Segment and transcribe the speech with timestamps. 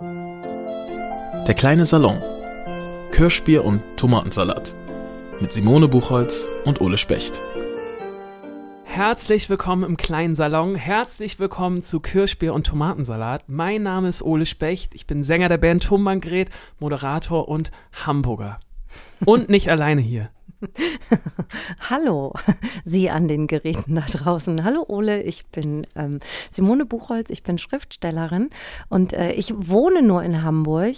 [0.00, 2.20] Der kleine Salon.
[3.12, 4.74] Kirschbier und Tomatensalat.
[5.40, 7.40] Mit Simone Buchholz und Ole Specht.
[8.82, 10.74] Herzlich willkommen im kleinen Salon.
[10.74, 13.44] Herzlich willkommen zu Kirschbier und Tomatensalat.
[13.46, 14.96] Mein Name ist Ole Specht.
[14.96, 16.50] Ich bin Sänger der Band Tumbangret,
[16.80, 18.58] Moderator und Hamburger.
[19.24, 20.30] Und nicht alleine hier.
[21.90, 22.32] Hallo,
[22.84, 24.64] Sie an den Geräten da draußen.
[24.64, 26.20] Hallo Ole, ich bin ähm,
[26.50, 28.50] Simone Buchholz, ich bin Schriftstellerin
[28.88, 30.96] und äh, ich wohne nur in Hamburg.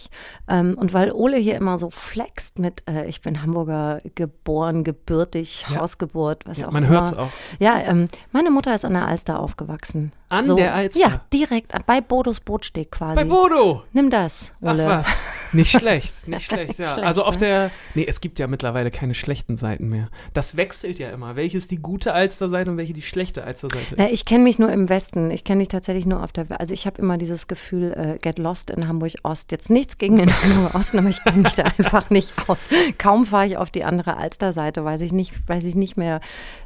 [0.48, 5.66] Ähm, und weil Ole hier immer so flext mit, äh, ich bin Hamburger geboren, gebürtig,
[5.68, 5.76] ja.
[5.76, 6.92] Hausgeburt, was ja, auch man immer.
[6.92, 7.30] Man hört es auch.
[7.58, 10.12] Ja, ähm, meine Mutter ist an der Alster aufgewachsen.
[10.28, 11.00] An so, der Alster?
[11.00, 13.14] Ja, direkt bei Bodos Bootsteg quasi.
[13.14, 13.84] Bei Bodo?
[13.92, 14.84] Nimm das, Ole.
[14.84, 15.16] Ach was,
[15.52, 16.94] nicht schlecht, nicht schlecht, ja.
[16.94, 17.40] Schlecht, also auf ne?
[17.40, 20.08] der, nee, es gibt ja mittlerweile keine schlechten Seiten mehr.
[20.34, 21.36] Das wechselt ja immer.
[21.36, 23.98] Welches die gute Alsterseite und welche die schlechte Alsterseite ist.
[24.00, 25.30] Ja, ich kenne mich nur im Westen.
[25.30, 28.40] Ich kenne mich tatsächlich nur auf der, also ich habe immer dieses Gefühl, äh, get
[28.40, 29.52] lost in Hamburg-Ost.
[29.52, 32.68] Jetzt nichts gegen den Hamburg-Osten, aber ich kenne mich da einfach nicht aus.
[32.98, 36.20] Kaum fahre ich auf die andere Alsterseite, weiß ich nicht, weiß ich nicht mehr,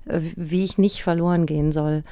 [0.06, 2.04] äh, wie ich nicht verloren gehen soll.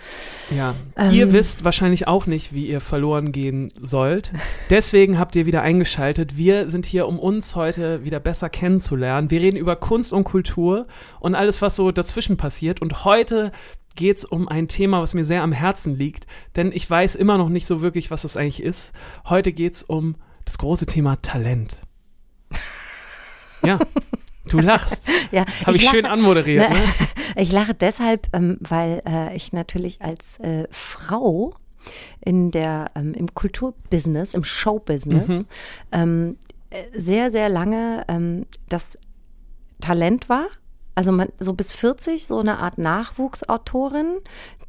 [0.54, 4.32] Ja, ähm, ihr wisst wahrscheinlich auch nicht, wie ihr verloren gehen sollt.
[4.70, 6.36] Deswegen habt ihr wieder eingeschaltet.
[6.36, 9.30] Wir sind hier, um uns heute wieder besser kennenzulernen.
[9.30, 10.88] Wir reden über Kunst und Kultur
[11.20, 12.82] und alles, was so dazwischen passiert.
[12.82, 13.52] Und heute
[13.94, 17.38] geht es um ein Thema, was mir sehr am Herzen liegt, denn ich weiß immer
[17.38, 18.92] noch nicht so wirklich, was das eigentlich ist.
[19.28, 21.82] Heute geht es um das große Thema Talent.
[23.64, 23.78] Ja.
[24.48, 25.06] Du lachst.
[25.30, 26.70] Ja, Habe ich, ich schön anmoderiert.
[26.70, 26.76] Ne?
[27.36, 31.54] Ich lache deshalb, ähm, weil äh, ich natürlich als äh, Frau
[32.24, 35.46] in der, ähm, im Kulturbusiness, im Showbusiness, mhm.
[35.92, 36.36] ähm,
[36.70, 38.98] äh, sehr, sehr lange das
[39.80, 40.46] Talent war
[40.98, 44.18] also man, so bis 40, so eine Art Nachwuchsautorin,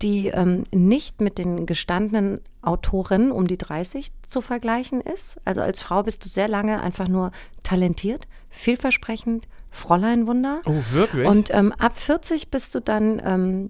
[0.04, 5.42] die ähm, nicht mit den gestandenen Autorinnen um die 30 zu vergleichen ist.
[5.44, 7.32] Also als Frau bist du sehr lange einfach nur
[7.64, 10.62] talentiert, vielversprechend, Fräuleinwunder.
[10.66, 11.28] Oh, wirklich?
[11.28, 13.70] Und ähm, ab 40 bist du dann ähm,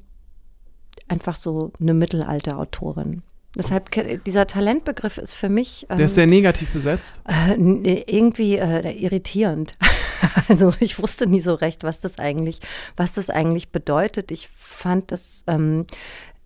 [1.08, 3.24] einfach so eine Mittelalter-Autorin.
[3.56, 3.90] Deshalb,
[4.26, 5.88] dieser Talentbegriff ist für mich.
[5.90, 7.24] Ähm, Der ist sehr negativ besetzt.
[7.28, 9.74] Äh, irgendwie äh, irritierend.
[10.48, 12.60] also ich wusste nie so recht, was das eigentlich,
[12.96, 14.32] was das eigentlich bedeutet.
[14.32, 15.88] Ich fand das, ähm,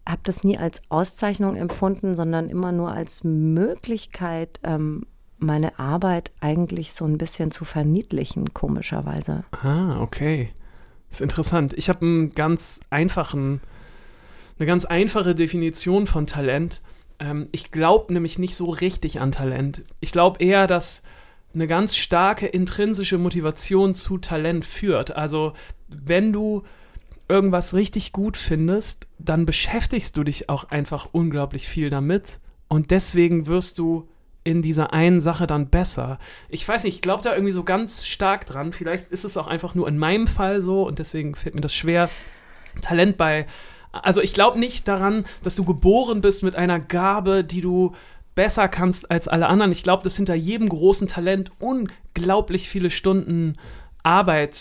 [0.07, 5.05] habe das nie als Auszeichnung empfunden, sondern immer nur als Möglichkeit, ähm,
[5.43, 9.43] meine Arbeit eigentlich so ein bisschen zu verniedlichen, komischerweise.
[9.51, 10.49] Ah, okay.
[11.09, 11.73] Das ist interessant.
[11.77, 13.61] Ich habe einen ganz einfachen,
[14.57, 16.81] eine ganz einfache Definition von Talent.
[17.19, 19.83] Ähm, ich glaube nämlich nicht so richtig an Talent.
[19.99, 21.03] Ich glaube eher, dass
[21.53, 25.15] eine ganz starke intrinsische Motivation zu Talent führt.
[25.15, 25.53] Also
[25.87, 26.63] wenn du
[27.29, 33.45] irgendwas richtig gut findest, dann beschäftigst du dich auch einfach unglaublich viel damit und deswegen
[33.45, 34.07] wirst du
[34.43, 36.19] in dieser einen Sache dann besser.
[36.49, 38.73] Ich weiß nicht, ich glaube da irgendwie so ganz stark dran.
[38.73, 41.73] Vielleicht ist es auch einfach nur in meinem Fall so und deswegen fällt mir das
[41.73, 42.09] schwer,
[42.81, 43.45] Talent bei
[43.93, 47.93] also ich glaube nicht daran, dass du geboren bist mit einer Gabe, die du
[48.35, 49.71] besser kannst als alle anderen.
[49.71, 53.55] Ich glaube, dass hinter jedem großen Talent unglaublich viele Stunden
[54.01, 54.57] Arbeit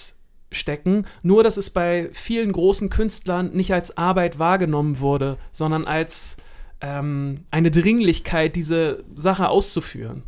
[0.50, 1.06] stecken.
[1.22, 6.36] Nur, dass es bei vielen großen Künstlern nicht als Arbeit wahrgenommen wurde, sondern als
[6.82, 10.24] ähm, eine Dringlichkeit, diese Sache auszuführen.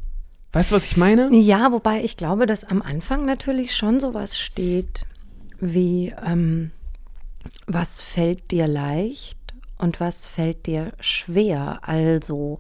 [0.53, 1.29] Weißt du, was ich meine?
[1.35, 5.05] Ja, wobei ich glaube, dass am Anfang natürlich schon sowas steht
[5.61, 6.71] wie ähm,
[7.67, 9.39] was fällt dir leicht
[9.79, 11.81] und was fällt dir schwer?
[11.83, 12.59] Also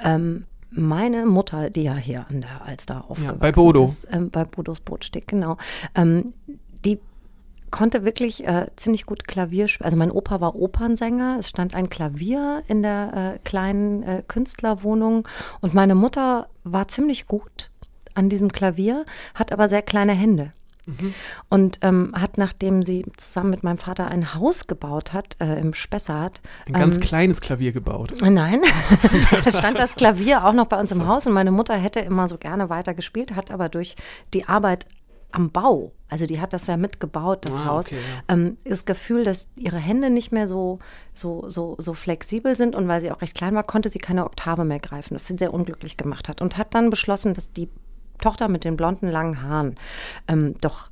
[0.00, 3.84] ähm, meine Mutter, die ja hier an der Alster aufgewachsen ja, bei Bodo.
[3.86, 5.56] ist, ähm, bei Bodos Bootsteg, genau,
[5.94, 6.32] ähm,
[7.70, 9.86] konnte wirklich äh, ziemlich gut Klavier spielen.
[9.86, 11.36] Also mein Opa war Opernsänger.
[11.40, 15.26] Es stand ein Klavier in der äh, kleinen äh, Künstlerwohnung
[15.60, 17.70] und meine Mutter war ziemlich gut
[18.14, 20.52] an diesem Klavier, hat aber sehr kleine Hände.
[20.86, 21.14] Mhm.
[21.48, 25.74] Und ähm, hat, nachdem sie zusammen mit meinem Vater ein Haus gebaut hat, äh, im
[25.74, 26.40] Spessart.
[26.66, 28.14] Ein ganz ähm, kleines Klavier gebaut.
[28.20, 28.62] Nein,
[29.30, 32.28] da stand das Klavier auch noch bei uns im Haus und meine Mutter hätte immer
[32.28, 33.96] so gerne weiter gespielt, hat aber durch
[34.32, 34.86] die Arbeit
[35.36, 38.34] am Bau, also die hat das ja mitgebaut, das ah, Haus, okay, ja.
[38.34, 40.78] ähm, das Gefühl, dass ihre Hände nicht mehr so,
[41.12, 44.24] so, so, so flexibel sind und weil sie auch recht klein war, konnte sie keine
[44.24, 47.68] Oktave mehr greifen, das sie sehr unglücklich gemacht hat und hat dann beschlossen, dass die
[48.18, 49.74] Tochter mit den blonden langen Haaren
[50.26, 50.88] ähm, doch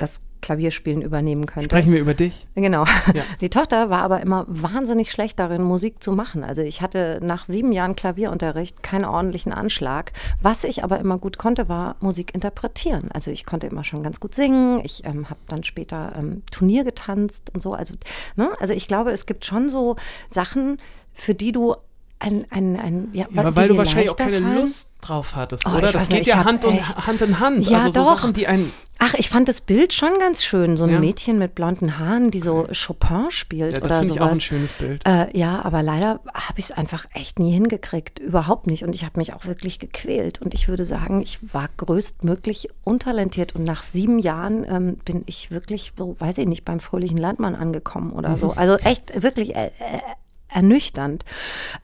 [0.00, 1.68] das Klavierspielen übernehmen könnte.
[1.68, 2.46] Sprechen wir über dich?
[2.54, 2.84] Genau.
[3.14, 3.22] Ja.
[3.40, 6.44] Die Tochter war aber immer wahnsinnig schlecht darin, Musik zu machen.
[6.44, 10.12] Also ich hatte nach sieben Jahren Klavierunterricht keinen ordentlichen Anschlag.
[10.40, 13.10] Was ich aber immer gut konnte, war Musik interpretieren.
[13.12, 14.80] Also ich konnte immer schon ganz gut singen.
[14.84, 17.74] Ich ähm, habe dann später ähm, Turnier getanzt und so.
[17.74, 17.94] Also,
[18.36, 18.50] ne?
[18.60, 19.96] also ich glaube, es gibt schon so
[20.28, 20.78] Sachen,
[21.12, 21.76] für die du
[22.20, 24.54] ein, ein, ein ja, ja weil du wahrscheinlich auch keine fallen?
[24.56, 25.90] Lust drauf hattest, oh, oder?
[25.92, 27.68] Das geht nicht, ja Hand, und, Hand in Hand.
[27.68, 28.20] Ja, also so doch.
[28.20, 28.72] Sachen, die einen
[29.02, 30.76] Ach, ich fand das Bild schon ganz schön.
[30.76, 31.00] So ein ja.
[31.00, 34.16] Mädchen mit blonden Haaren, die so Chopin spielt ja, das oder sowas.
[34.16, 35.02] Ich auch ein schönes Bild.
[35.06, 38.18] Äh, ja, aber leider habe ich es einfach echt nie hingekriegt.
[38.18, 38.84] Überhaupt nicht.
[38.84, 40.42] Und ich habe mich auch wirklich gequält.
[40.42, 43.56] Und ich würde sagen, ich war größtmöglich untalentiert.
[43.56, 48.12] Und nach sieben Jahren ähm, bin ich wirklich, weiß ich nicht, beim fröhlichen Landmann angekommen
[48.12, 48.54] oder so.
[48.60, 50.00] Also echt wirklich äh, äh,
[50.52, 51.24] ernüchternd.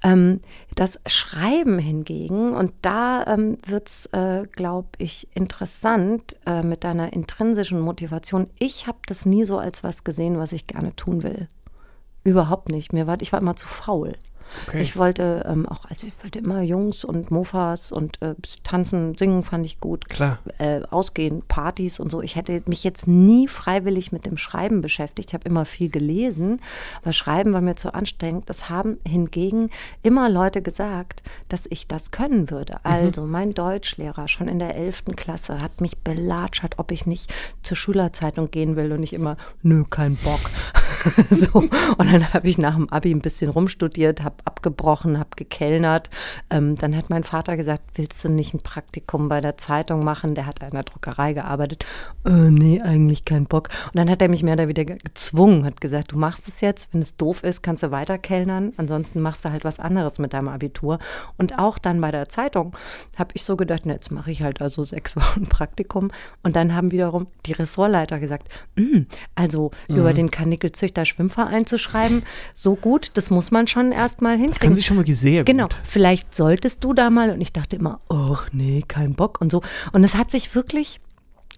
[0.02, 0.40] Ähm,
[0.74, 7.12] das Schreiben hingegen, und da ähm, wird es, äh, glaube ich, interessant äh, mit deiner
[7.12, 8.50] intrinsischen Motivation.
[8.58, 11.48] Ich habe das nie so als was gesehen, was ich gerne tun will.
[12.24, 12.92] Überhaupt nicht.
[12.92, 14.14] Mir war, ich war immer zu faul.
[14.66, 14.82] Okay.
[14.82, 18.34] Ich wollte ähm, auch, also ich wollte immer Jungs und Mofas und äh,
[18.64, 20.08] tanzen, singen fand ich gut.
[20.08, 20.38] Klar.
[20.58, 22.22] Äh, ausgehen, Partys und so.
[22.22, 25.30] Ich hätte mich jetzt nie freiwillig mit dem Schreiben beschäftigt.
[25.30, 26.60] Ich habe immer viel gelesen,
[27.02, 28.48] aber Schreiben war mir zu anstrengend.
[28.48, 29.70] Das haben hingegen
[30.02, 32.74] immer Leute gesagt, dass ich das können würde.
[32.74, 32.78] Mhm.
[32.82, 33.30] Also mhm.
[33.30, 35.04] mein Deutschlehrer schon in der 11.
[35.16, 37.32] Klasse hat mich belatschert, ob ich nicht
[37.62, 40.40] zur Schülerzeitung gehen will und ich immer, nö, kein Bock.
[41.30, 41.58] so.
[41.58, 46.10] Und dann habe ich nach dem Abi ein bisschen rumstudiert, habe abgebrochen, habe gekellnert.
[46.50, 50.34] Ähm, dann hat mein Vater gesagt, willst du nicht ein Praktikum bei der Zeitung machen?
[50.34, 51.84] Der hat in der Druckerei gearbeitet.
[52.24, 53.68] Äh, nee, eigentlich kein Bock.
[53.86, 56.92] Und dann hat er mich mehr oder weniger gezwungen, hat gesagt, du machst es jetzt,
[56.92, 60.32] wenn es doof ist, kannst du weiter kellnern, ansonsten machst du halt was anderes mit
[60.32, 60.98] deinem Abitur.
[61.36, 62.76] Und auch dann bei der Zeitung
[63.16, 66.10] habe ich so gedacht, na, jetzt mache ich halt also sechs Wochen Praktikum.
[66.42, 69.02] Und dann haben wiederum die Ressortleiter gesagt, mm,
[69.34, 69.96] also mhm.
[69.96, 70.30] über den
[70.86, 72.22] Karnickelzüchter Schwimmverein zu schreiben,
[72.54, 74.50] so gut, das muss man schon erstmal mal hinkriegen.
[74.50, 75.46] Das kann sie schon mal gut.
[75.46, 77.30] Genau, vielleicht solltest du da mal.
[77.30, 79.62] Und ich dachte immer, ach nee, kein Bock und so.
[79.92, 81.00] Und es hat sich wirklich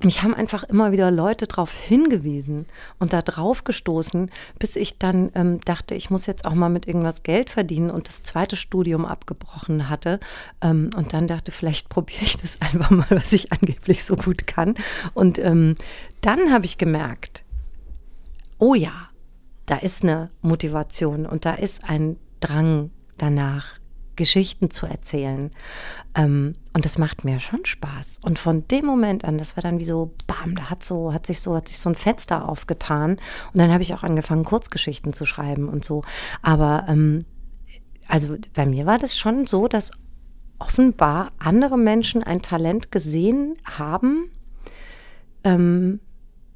[0.04, 2.66] mich haben einfach immer wieder Leute darauf hingewiesen
[3.00, 4.30] und da drauf gestoßen,
[4.60, 8.06] bis ich dann ähm, dachte, ich muss jetzt auch mal mit irgendwas Geld verdienen und
[8.06, 10.20] das zweite Studium abgebrochen hatte.
[10.60, 14.46] Ähm, und dann dachte, vielleicht probiere ich das einfach mal, was ich angeblich so gut
[14.46, 14.76] kann.
[15.14, 15.74] Und ähm,
[16.20, 17.42] dann habe ich gemerkt,
[18.58, 19.07] oh ja,
[19.68, 23.78] da ist eine Motivation und da ist ein Drang danach,
[24.16, 25.50] Geschichten zu erzählen.
[26.14, 28.18] Ähm, und das macht mir schon Spaß.
[28.20, 31.24] Und von dem Moment an, das war dann wie so, bam, da hat so, hat
[31.24, 33.12] sich so, hat sich so ein Fenster aufgetan.
[33.12, 36.02] Und dann habe ich auch angefangen, Kurzgeschichten zu schreiben und so.
[36.42, 37.26] Aber ähm,
[38.08, 39.92] also bei mir war das schon so, dass
[40.58, 44.30] offenbar andere Menschen ein Talent gesehen haben,
[45.44, 46.00] ähm,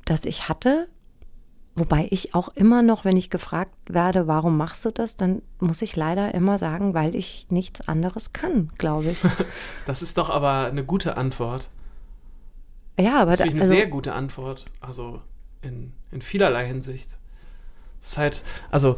[0.05, 0.89] das ich hatte,
[1.75, 5.81] Wobei ich auch immer noch, wenn ich gefragt werde, warum machst du das, dann muss
[5.81, 9.19] ich leider immer sagen, weil ich nichts anderes kann, glaube ich.
[9.87, 11.71] das ist doch aber eine gute Antwort.
[13.01, 14.67] Ja, aber das ist da, eine also, sehr gute Antwort.
[14.81, 15.23] Also
[15.63, 17.09] in, in vielerlei Hinsicht.
[18.01, 18.97] Das ist halt, also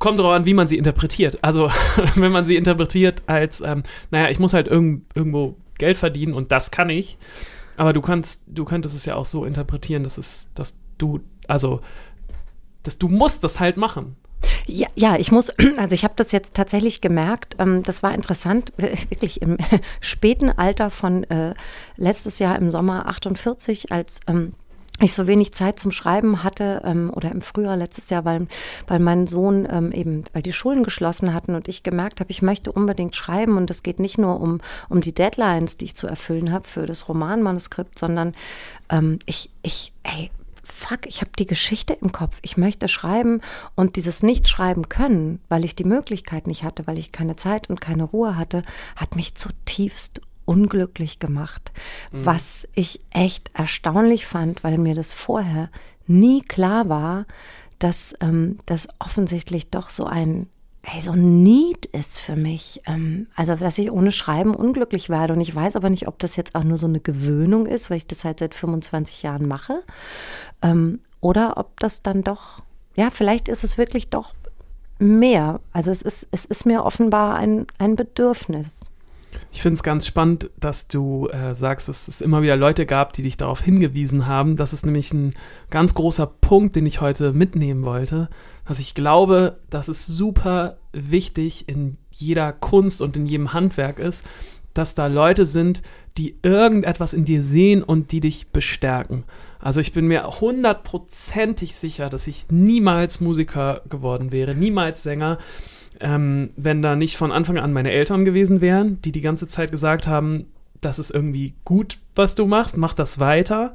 [0.00, 1.38] kommt darauf an, wie man sie interpretiert.
[1.42, 1.70] Also
[2.16, 6.50] wenn man sie interpretiert als, ähm, naja, ich muss halt irg irgendwo Geld verdienen und
[6.50, 7.18] das kann ich.
[7.76, 11.80] Aber du kannst, du könntest es ja auch so interpretieren, dass es, dass du also,
[12.84, 14.16] dass du musst das halt machen.
[14.66, 18.72] Ja, ja, ich muss, also ich habe das jetzt tatsächlich gemerkt, ähm, das war interessant,
[18.76, 19.56] wirklich im
[20.00, 21.54] späten Alter von äh,
[21.96, 24.52] letztes Jahr im Sommer 48, als ähm,
[25.00, 28.48] ich so wenig Zeit zum Schreiben hatte ähm, oder im Frühjahr letztes Jahr, weil,
[28.88, 32.42] weil mein Sohn ähm, eben, weil die Schulen geschlossen hatten und ich gemerkt habe, ich
[32.42, 36.08] möchte unbedingt schreiben und es geht nicht nur um, um die Deadlines, die ich zu
[36.08, 38.34] erfüllen habe für das Romanmanuskript, sondern
[38.90, 40.30] ähm, ich, ich, ey,
[40.70, 43.40] fuck, ich habe die Geschichte im Kopf, ich möchte schreiben
[43.74, 47.80] und dieses Nicht-Schreiben können, weil ich die Möglichkeit nicht hatte, weil ich keine Zeit und
[47.80, 48.62] keine Ruhe hatte,
[48.96, 51.72] hat mich zutiefst unglücklich gemacht.
[52.12, 52.26] Mhm.
[52.26, 55.70] Was ich echt erstaunlich fand, weil mir das vorher
[56.06, 57.26] nie klar war,
[57.78, 60.48] dass ähm, das offensichtlich doch so ein
[60.94, 62.80] ey, so ein Need ist für mich.
[62.86, 65.34] Ähm, also, dass ich ohne Schreiben unglücklich werde.
[65.34, 67.98] Und ich weiß aber nicht, ob das jetzt auch nur so eine Gewöhnung ist, weil
[67.98, 69.82] ich das halt seit 25 Jahren mache.
[70.62, 72.62] Ähm, oder ob das dann doch,
[72.96, 74.34] ja, vielleicht ist es wirklich doch
[74.98, 75.60] mehr.
[75.72, 78.84] Also es ist, es ist mir offenbar ein, ein Bedürfnis.
[79.50, 83.12] Ich finde es ganz spannend, dass du äh, sagst, dass es immer wieder Leute gab,
[83.12, 84.56] die dich darauf hingewiesen haben.
[84.56, 85.34] Das ist nämlich ein
[85.70, 88.28] ganz großer Punkt, den ich heute mitnehmen wollte.
[88.66, 94.24] Dass ich glaube, dass es super wichtig in jeder Kunst und in jedem Handwerk ist,
[94.74, 95.82] dass da Leute sind,
[96.18, 99.24] die irgendetwas in dir sehen und die dich bestärken.
[99.58, 105.38] Also ich bin mir hundertprozentig sicher, dass ich niemals Musiker geworden wäre, niemals Sänger
[106.00, 109.70] ähm, wenn da nicht von Anfang an meine Eltern gewesen wären, die die ganze Zeit
[109.70, 110.46] gesagt haben,
[110.80, 113.72] das ist irgendwie gut, was du machst, mach das weiter.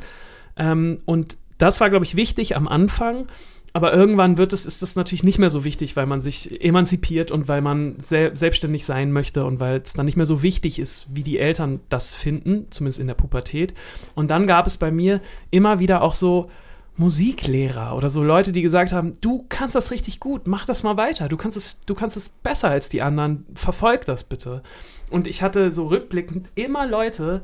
[0.56, 3.28] Ähm, und das war, glaube ich, wichtig am Anfang.
[3.76, 7.32] aber irgendwann wird es, ist das natürlich nicht mehr so wichtig, weil man sich emanzipiert
[7.32, 10.78] und weil man sel selbstständig sein möchte und weil es dann nicht mehr so wichtig
[10.78, 13.74] ist, wie die Eltern das finden, zumindest in der Pubertät.
[14.14, 16.52] Und dann gab es bei mir immer wieder auch so
[16.96, 20.96] Musiklehrer oder so Leute, die gesagt haben, du kannst das richtig gut, mach das mal
[20.96, 24.62] weiter, du kannst es, du kannst es besser als die anderen, verfolg das bitte.
[25.10, 27.42] Und ich hatte so rückblickend immer Leute,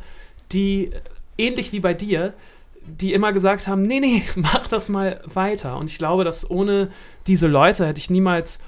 [0.51, 0.91] die
[1.37, 2.33] ähnlich wie bei dir,
[2.85, 5.77] die immer gesagt haben, nee, nee, mach das mal weiter.
[5.77, 6.89] Und ich glaube, dass ohne
[7.25, 8.59] diese Leute hätte ich niemals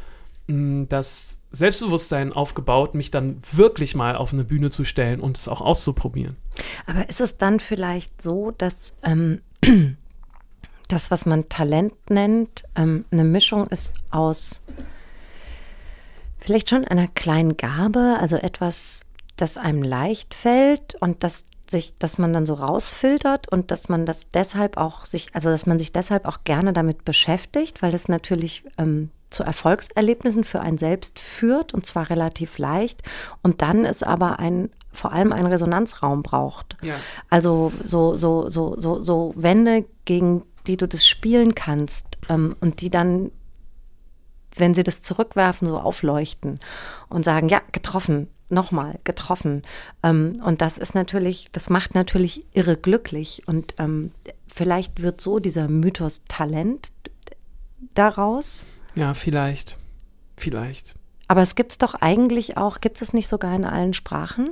[0.47, 5.37] mh, mm, das Selbstbewusstsein aufgebaut, mich dann wirklich mal auf eine Bühne zu stellen und
[5.37, 6.37] es auch auszuprobieren.
[6.85, 9.41] Aber ist es dann vielleicht so, dass ähm,
[10.91, 14.61] das, was man Talent nennt, ähm, eine Mischung ist aus
[16.39, 19.05] vielleicht schon einer kleinen Gabe, also etwas,
[19.37, 24.05] das einem leicht fällt und das sich, dass man dann so rausfiltert und dass man
[24.05, 28.09] das deshalb auch sich, also dass man sich deshalb auch gerne damit beschäftigt, weil das
[28.09, 33.01] natürlich ähm, zu Erfolgserlebnissen für einen selbst führt und zwar relativ leicht
[33.41, 36.75] und dann ist aber ein vor allem ein Resonanzraum braucht.
[36.81, 36.95] Ja.
[37.29, 42.81] Also so so so so so Wände, gegen die du das spielen kannst ähm, und
[42.81, 43.31] die dann
[44.55, 46.59] wenn sie das zurückwerfen, so aufleuchten
[47.09, 49.63] und sagen, ja, getroffen, nochmal getroffen.
[50.03, 53.43] Ähm, und das ist natürlich, das macht natürlich irre glücklich.
[53.47, 54.11] Und ähm,
[54.47, 56.91] vielleicht wird so dieser Mythos Talent
[57.93, 58.65] daraus.
[58.95, 59.77] Ja, vielleicht.
[60.37, 60.95] Vielleicht.
[61.27, 64.51] Aber es gibt es doch eigentlich auch, gibt es nicht sogar in allen Sprachen?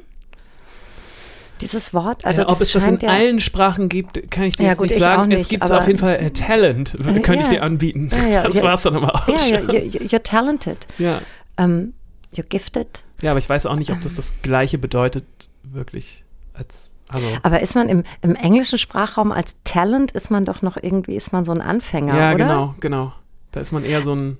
[1.62, 4.64] Dieses Wort, also ja, ob es das in ja allen Sprachen gibt, kann ich dir
[4.64, 5.30] ja, jetzt gut, nicht sagen.
[5.30, 8.10] Nicht, es gibt auf jeden Fall äh, Talent, könnte ich dir anbieten.
[8.10, 9.28] das war es dann aber auch.
[9.28, 10.88] Ja, you're, you're, talented.
[10.98, 11.18] Ja.
[11.58, 11.94] Um, ähm,
[12.34, 13.04] you're gifted.
[13.22, 15.26] Ja, aber ich weiß auch nicht, ob das das Gleiche bedeutet,
[15.64, 16.24] wirklich
[16.54, 16.92] als.
[17.12, 17.26] Also.
[17.42, 21.34] Aber ist man im, im englischen Sprachraum als Talent, ist man doch noch irgendwie, ist
[21.34, 22.46] man so ein Anfänger, ja, oder?
[22.46, 23.14] Ja, genau, genau.
[23.52, 24.38] Da ist man eher so ein,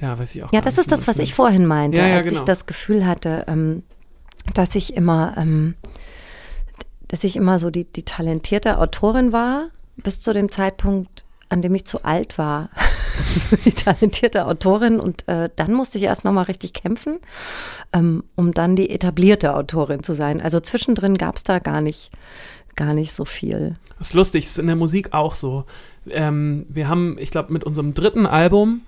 [0.00, 2.28] ja, weiß ich auch Ja, das ist das, was ich vorhin meinte, ja, ja, als
[2.28, 2.40] genau.
[2.40, 3.82] ich das Gefühl hatte, ähm,
[4.54, 5.74] dass ich immer, ähm,
[7.08, 11.74] dass ich immer so die, die talentierte Autorin war, bis zu dem Zeitpunkt, an dem
[11.74, 12.70] ich zu alt war.
[13.64, 17.18] die talentierte Autorin und äh, dann musste ich erst nochmal richtig kämpfen,
[17.92, 20.40] ähm, um dann die etablierte Autorin zu sein.
[20.40, 22.10] Also zwischendrin gab es da gar nicht,
[22.74, 23.76] gar nicht so viel.
[23.98, 25.64] Das ist lustig, das ist in der Musik auch so.
[26.08, 28.82] Ähm, wir haben, ich glaube, mit unserem dritten Album,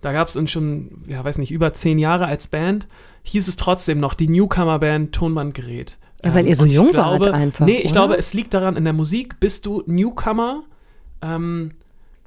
[0.00, 2.86] da gab es schon, ja, weiß nicht, über zehn Jahre als Band,
[3.24, 5.96] hieß es trotzdem noch die Newcomer-Band Tonbandgerät.
[6.24, 7.66] Ja, weil ihr so jung glaube, wart einfach.
[7.66, 7.92] Nee, ich oder?
[7.92, 10.62] glaube, es liegt daran, in der Musik bist du Newcomer
[11.20, 11.72] ähm,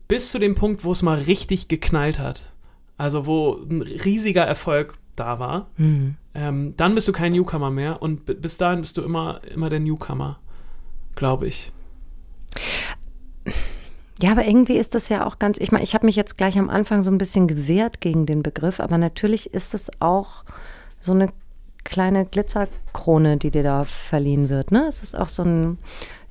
[0.08, 2.52] bis zu dem Punkt, wo es mal richtig geknallt hat.
[2.98, 5.68] Also wo ein riesiger Erfolg da war.
[5.78, 6.16] Mhm.
[6.34, 9.80] Ähm, dann bist du kein Newcomer mehr und bis dahin bist du immer, immer der
[9.80, 10.40] Newcomer,
[11.16, 11.72] glaube ich.
[14.22, 16.58] Ja, aber irgendwie ist das ja auch ganz, ich meine, ich habe mich jetzt gleich
[16.58, 20.44] am Anfang so ein bisschen gewehrt gegen den Begriff, aber natürlich ist es auch
[21.02, 21.30] so eine
[21.86, 24.72] kleine Glitzerkrone, die dir da verliehen wird.
[24.72, 24.86] Ne?
[24.90, 25.78] Es ist auch so ein,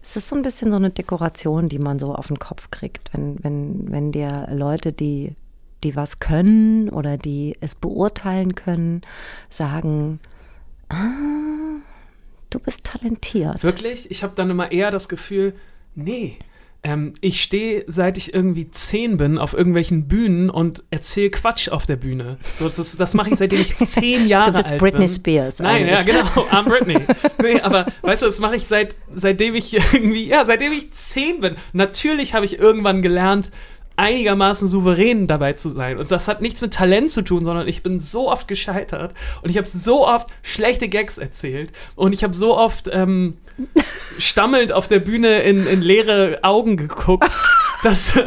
[0.03, 3.15] es ist so ein bisschen so eine Dekoration, die man so auf den Kopf kriegt,
[3.15, 5.35] wenn, wenn, wenn dir Leute, die,
[5.83, 9.01] die was können oder die es beurteilen können,
[9.49, 10.21] sagen,
[10.91, 11.81] ah,
[12.51, 13.63] du bist talentiert.
[13.63, 14.11] Wirklich?
[14.11, 15.55] Ich habe dann immer eher das Gefühl,
[15.95, 16.39] nee,
[16.85, 21.87] ähm, ich stehe, seit ich irgendwie zehn bin, auf irgendwelchen Bühnen und erzähle Quatsch auf
[21.87, 22.37] der Bühne.
[22.55, 24.63] So, das, das mache ich, seitdem ich zehn Jahre alt bin.
[24.63, 25.09] Du bist Britney bin.
[25.09, 25.61] Spears.
[25.61, 26.15] Nein, eigentlich.
[26.15, 26.99] ja, genau, I'm Britney.
[27.43, 31.41] nee, aber weißt du, das mache ich seit, seitdem ich irgendwie, ja, seitdem ich zehn
[31.41, 31.57] bin.
[31.73, 33.51] Natürlich habe ich irgendwann gelernt,
[33.97, 35.99] einigermaßen souverän dabei zu sein.
[35.99, 39.51] Und das hat nichts mit Talent zu tun, sondern ich bin so oft gescheitert und
[39.51, 43.35] ich habe so oft schlechte Gags erzählt und ich habe so oft ähm,
[44.19, 47.31] stammelnd auf der Bühne in, in leere Augen geguckt,
[47.83, 48.19] dass,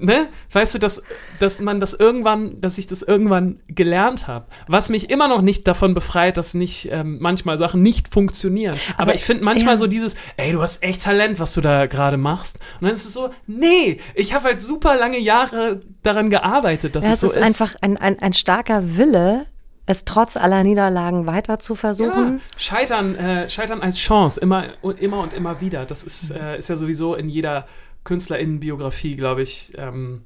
[0.00, 1.02] ne, weißt du, dass,
[1.38, 4.46] dass man das irgendwann, dass ich das irgendwann gelernt habe.
[4.66, 8.76] Was mich immer noch nicht davon befreit, dass nicht ähm, manchmal Sachen nicht funktionieren.
[8.94, 9.78] Aber, Aber ich finde manchmal ja.
[9.78, 12.58] so dieses, ey, du hast echt Talent, was du da gerade machst.
[12.80, 17.04] Und dann ist es so, nee, ich habe halt super lange Jahre daran gearbeitet, dass
[17.04, 17.36] ja, es so ist.
[17.36, 19.46] Es ist einfach ein, ein, ein starker Wille,
[19.86, 22.38] es trotz aller Niederlagen weiter zu versuchen.
[22.38, 24.66] Ja, scheitern, äh, scheitern als Chance, immer,
[24.98, 25.84] immer und immer wieder.
[25.84, 27.66] Das ist, äh, ist ja sowieso in jeder
[28.10, 30.22] KünstlerInnenbiografie, glaube ich, ähm,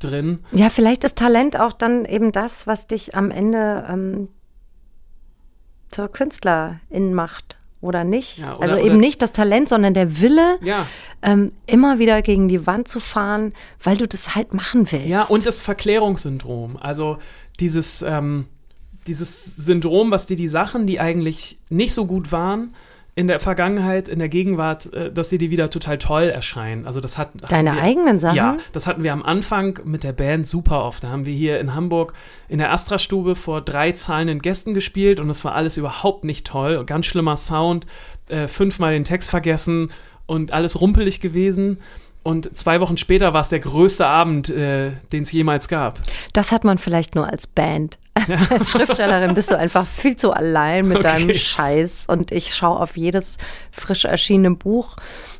[0.00, 0.40] drin.
[0.52, 4.28] Ja, vielleicht ist Talent auch dann eben das, was dich am Ende ähm,
[5.88, 8.40] zur Künstlerin macht oder nicht.
[8.40, 10.86] Ja, oder, also eben nicht das Talent, sondern der Wille, ja.
[11.22, 15.06] ähm, immer wieder gegen die Wand zu fahren, weil du das halt machen willst.
[15.06, 16.76] Ja, und das Verklärungssyndrom.
[16.76, 17.16] Also
[17.60, 18.44] dieses, ähm,
[19.06, 22.74] dieses Syndrom, was dir die Sachen, die eigentlich nicht so gut waren,
[23.20, 26.86] in der Vergangenheit, in der Gegenwart, äh, dass sie dir wieder total toll erscheinen.
[26.86, 28.34] Also das hat Deine wir, eigenen Sachen?
[28.34, 31.04] Ja, das hatten wir am Anfang mit der Band super oft.
[31.04, 32.14] Da haben wir hier in Hamburg
[32.48, 36.82] in der Astra-Stube vor drei zahlenden Gästen gespielt und das war alles überhaupt nicht toll.
[36.86, 37.84] Ganz schlimmer Sound,
[38.30, 39.92] äh, fünfmal den Text vergessen
[40.24, 41.76] und alles rumpelig gewesen.
[42.22, 46.00] Und zwei Wochen später war es der größte Abend, äh, den es jemals gab.
[46.34, 47.98] Das hat man vielleicht nur als Band.
[48.50, 51.08] als Schriftstellerin bist du einfach viel zu allein mit Okay.
[51.08, 52.06] deinem Scheiß.
[52.08, 53.38] Und ich schaue auf jedes
[53.70, 54.96] frisch erschienene Buch,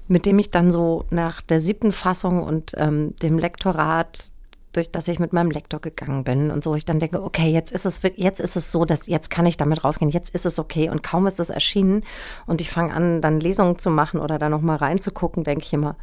[0.09, 4.31] mit dem ich dann so nach der siebten Fassung und ähm, dem Lektorat
[4.73, 7.73] durch das ich mit meinem Lektor gegangen bin und so, ich dann denke, okay, jetzt
[7.73, 10.59] ist es jetzt ist es so, dass jetzt kann ich damit rausgehen, jetzt ist es
[10.61, 12.05] okay und kaum ist es erschienen
[12.47, 15.73] und ich fange an, dann Lesungen zu machen oder da noch mal reinzugucken, denke ich
[15.73, 15.97] immer,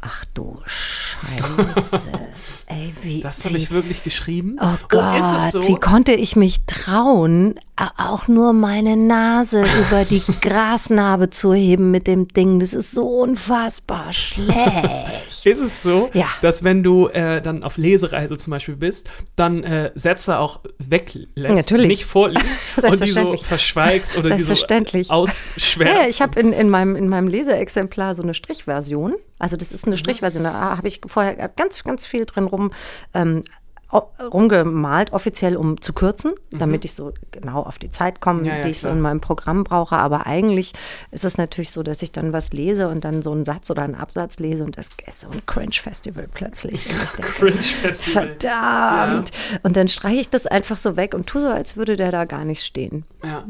[0.00, 2.08] ach du Scheiße,
[2.66, 4.56] ey, wie Das habe ich wirklich geschrieben.
[4.60, 5.66] Oh Gott, ist es so?
[5.66, 7.58] wie konnte ich mich trauen,
[7.96, 12.60] auch nur meine Nase über die Grasnarbe zu heben mit dem Ding?
[12.60, 14.50] Das ist so unfassbar schlecht.
[15.44, 16.26] Ist es so, Ja.
[16.42, 21.28] dass wenn du äh, dann auf Lesereise zum Beispiel bist, dann äh, Sätze auch weglässt,
[21.36, 21.86] Natürlich.
[21.86, 22.44] nicht vorliest
[22.82, 24.52] und die so verschweigst oder die so
[25.08, 25.96] ausschwärzt.
[26.00, 29.14] Ja, ich habe in, in, meinem, in meinem Leseexemplar so eine Strichversion.
[29.38, 30.44] Also das ist eine Strichversion.
[30.44, 32.72] Da habe ich vorher ganz, ganz viel drin rum.
[33.14, 33.42] Ähm,
[33.92, 38.46] rumgemalt, offiziell um zu kürzen, damit ich so genau auf die Zeit komme, Mhm.
[38.46, 38.96] Ja, ja, die ich so klar.
[38.96, 39.96] in meinem Programm brauche.
[39.96, 40.72] Aber eigentlich
[41.10, 43.82] ist es natürlich so, dass ich dann was lese und dann so einen Satz oder
[43.82, 46.86] einen Absatz lese und das ist so ein Cringe-Festival plötzlich.
[46.88, 48.28] Und ich denke, Cringe Festival.
[48.38, 49.30] verdammt.
[49.62, 52.24] Und dann streiche ich das einfach so weg und tue so, als würde der da
[52.24, 53.04] gar nicht stehen.
[53.24, 53.44] Ja.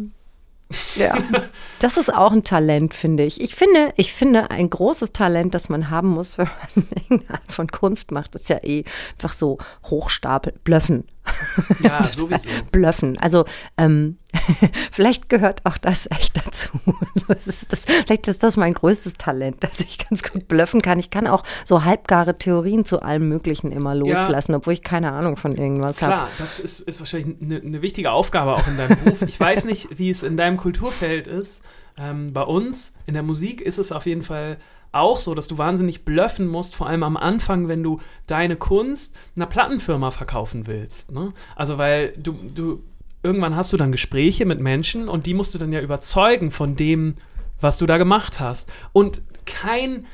[0.95, 1.17] Ja,
[1.81, 3.41] das ist auch ein Talent, finde ich.
[3.41, 7.53] Ich finde, ich finde ein großes Talent, das man haben muss, wenn man irgendeine Art
[7.53, 11.05] von Kunst macht, ist ja eh einfach so Hochstapel, Blöffen.
[11.82, 12.49] ja, sowieso.
[12.70, 13.18] Blöffen.
[13.18, 13.44] Also
[13.76, 14.18] ähm,
[14.92, 16.68] vielleicht gehört auch das echt dazu.
[17.28, 20.99] Es ist das, vielleicht ist das mein größtes Talent, dass ich ganz gut blöffen kann.
[20.99, 25.37] Ich kann auch so halbgare Theorien zu allem Möglichen immer loslassen, obwohl ich keine Ahnung
[25.37, 26.14] von irgendwas habe.
[26.14, 29.22] Klar, das ist, ist wahrscheinlich eine, eine wichtige Aufgabe auch in deinem Beruf.
[29.22, 31.62] Ich weiß nicht, wie es in deinem Kulturfeld ist.
[31.96, 34.56] Ähm, bei uns in der Musik ist es auf jeden Fall
[34.92, 39.15] auch so, dass du wahnsinnig blöffen musst, vor allem am Anfang, wenn du deine Kunst
[39.36, 41.12] einer Plattenfirma verkaufen willst.
[41.12, 41.32] Ne?
[41.56, 42.82] Also weil du, du
[43.23, 46.76] irgendwann hast du dann Gespräche mit Menschen und die musst du dann ja überzeugen von
[46.76, 47.15] dem,
[47.60, 48.71] was du da gemacht hast.
[48.93, 50.06] Und kein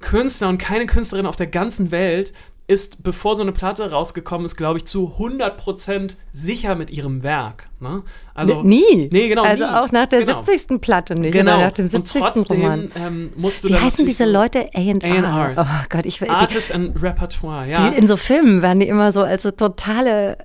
[0.00, 2.32] Künstler und keine Künstlerin auf der ganzen Welt
[2.68, 7.68] ist, bevor so eine Platte rausgekommen ist, glaube ich, zu 100% sicher mit ihrem Werk.
[7.78, 8.02] Ne?
[8.34, 9.08] Also, nie.
[9.12, 9.44] Nee, genau.
[9.44, 9.70] Also nie.
[9.70, 10.42] auch nach der genau.
[10.42, 10.80] 70.
[10.80, 11.32] Platte nicht.
[11.32, 11.58] Genau.
[11.58, 12.20] Nach dem und 70.
[12.20, 12.90] trotzdem Roman.
[12.96, 14.68] ähm, musst du Wie heißen diese so Leute?
[14.74, 15.24] A&R.
[15.24, 15.68] A&Rs.
[15.70, 17.88] Oh Gott, ich die, Artist and Repertoire, ja.
[17.88, 20.38] die in so Filmen werden die immer so als so totale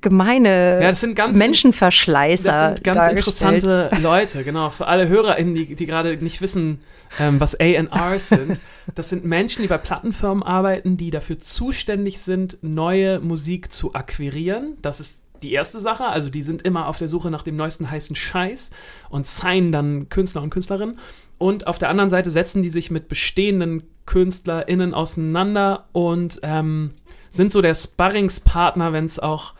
[0.00, 4.70] gemeine Ja, das sind ganz- Menschenverschleißer Das sind ganz interessante Leute, genau.
[4.70, 6.80] Für alle HörerInnen, die, die gerade nicht wissen,
[7.18, 8.60] ähm, was A&Rs sind.
[8.94, 14.76] Das sind Menschen, die bei Plattenfirmen arbeiten, die dafür zuständig sind, neue Musik zu akquirieren.
[14.82, 16.04] Das ist die erste Sache.
[16.04, 18.70] Also die sind immer auf der Suche nach dem neuesten heißen Scheiß
[19.08, 20.98] und signen dann Künstler und Künstlerinnen.
[21.38, 26.92] Und auf der anderen Seite setzen die sich mit bestehenden KünstlerInnen auseinander und ähm,
[27.30, 29.54] sind so der Sparringspartner, wenn es auch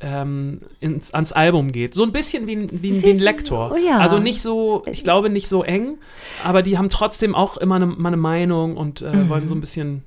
[0.00, 1.94] ähm, ins, ans Album geht.
[1.94, 3.72] So ein bisschen wie, ein- wie, ein- wie ein Lektor.
[3.72, 3.98] Oh ja.
[3.98, 5.98] Also nicht so, ich glaube nicht so eng,
[6.44, 9.60] aber die haben trotzdem auch immer eine, mal eine Meinung und äh, wollen so ein
[9.60, 10.04] bisschen.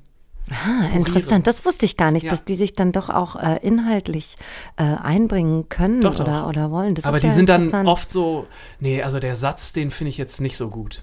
[0.52, 1.48] Ah, interessant.
[1.48, 2.30] Das wusste ich gar nicht, Ja.
[2.32, 4.36] dass die sich dann doch auch äh, inhaltlich
[4.76, 6.26] äh, einbringen können Doch, doch.
[6.28, 6.96] Oder, oder wollen.
[6.96, 8.46] Das aber die ja sind dann oft so,
[8.82, 11.02] nee, also der Satz, den finde ich jetzt nicht so gut.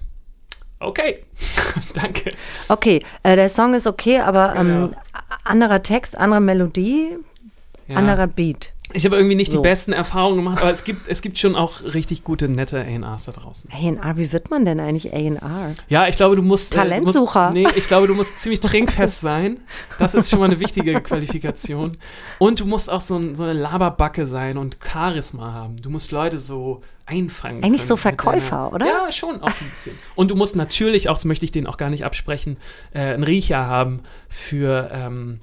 [0.78, 1.24] Okay,
[1.94, 2.32] danke.
[2.68, 4.86] Okay, äh, der Song ist okay, aber ähm, Genau.
[5.12, 7.16] a- anderer Text, andere Melodie,
[7.88, 7.96] Ja.
[7.96, 8.72] anderer Beat.
[8.92, 9.58] Ich habe irgendwie nicht So.
[9.58, 13.24] die besten Erfahrungen gemacht, aber es gibt, es gibt schon auch richtig gute, nette A&Rs
[13.26, 13.70] da draußen.
[13.72, 15.74] A&R, wie wird man denn eigentlich A&R?
[15.88, 16.74] Ja, ich glaube, du musst.
[16.74, 17.50] äh, Talentsucher.
[17.50, 19.60] Musst, nee, ich glaube, du musst ziemlich trinkfest sein.
[19.98, 21.96] Das ist schon mal eine wichtige Qualifikation.
[22.38, 25.76] Und du musst auch so, ein, so eine Laberbacke sein und Charisma haben.
[25.76, 27.64] Du musst Leute so einfangen.
[27.64, 28.86] Eigentlich so Verkäufer, oder?
[28.86, 29.98] Ja, schon auch ein bisschen.
[30.14, 32.56] Und du musst natürlich auch, das möchte ich denen auch gar nicht absprechen,
[32.92, 35.40] äh, einen Riecher haben für, ähm,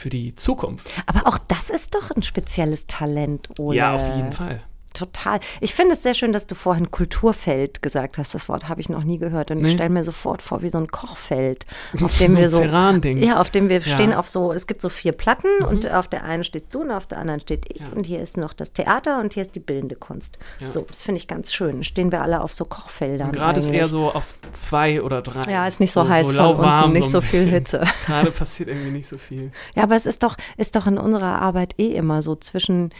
[0.00, 0.88] für die Zukunft.
[1.06, 3.76] Aber auch das ist doch ein spezielles Talent, oder?
[3.76, 4.62] Ja, auf jeden Fall.
[4.92, 5.40] Total.
[5.60, 8.34] Ich finde es sehr schön, dass du vorhin Kulturfeld gesagt hast.
[8.34, 9.50] Das Wort habe ich noch nie gehört.
[9.50, 9.74] Und ich Nee.
[9.74, 11.64] stelle mir sofort vor, wie so ein Kochfeld,
[12.02, 12.62] auf dem So wir so.
[12.62, 13.86] Ja, auf dem wir Ja.
[13.86, 13.90] Mhm.
[13.94, 16.90] stehen auf so, es gibt so vier Platten und auf der einen stehst du und
[16.90, 17.82] auf der anderen steht ich.
[17.94, 20.38] Und hier ist noch das Theater und hier ist die bildende Kunst.
[20.58, 20.70] Ja.
[20.70, 21.84] So, das finde ich ganz schön.
[21.84, 23.32] Stehen wir alle auf so Kochfeldern.
[23.32, 25.50] Gerade ist eher so auf zwei oder drei.
[25.50, 27.48] Ja, ist nicht so, heiß von lauwarm, unten, nicht so viel.
[27.48, 27.84] Hitze.
[28.06, 29.52] Gerade passiert irgendwie nicht so viel.
[29.74, 32.90] Ja, aber es ist doch, ist doch in unserer Arbeit eh immer so zwischen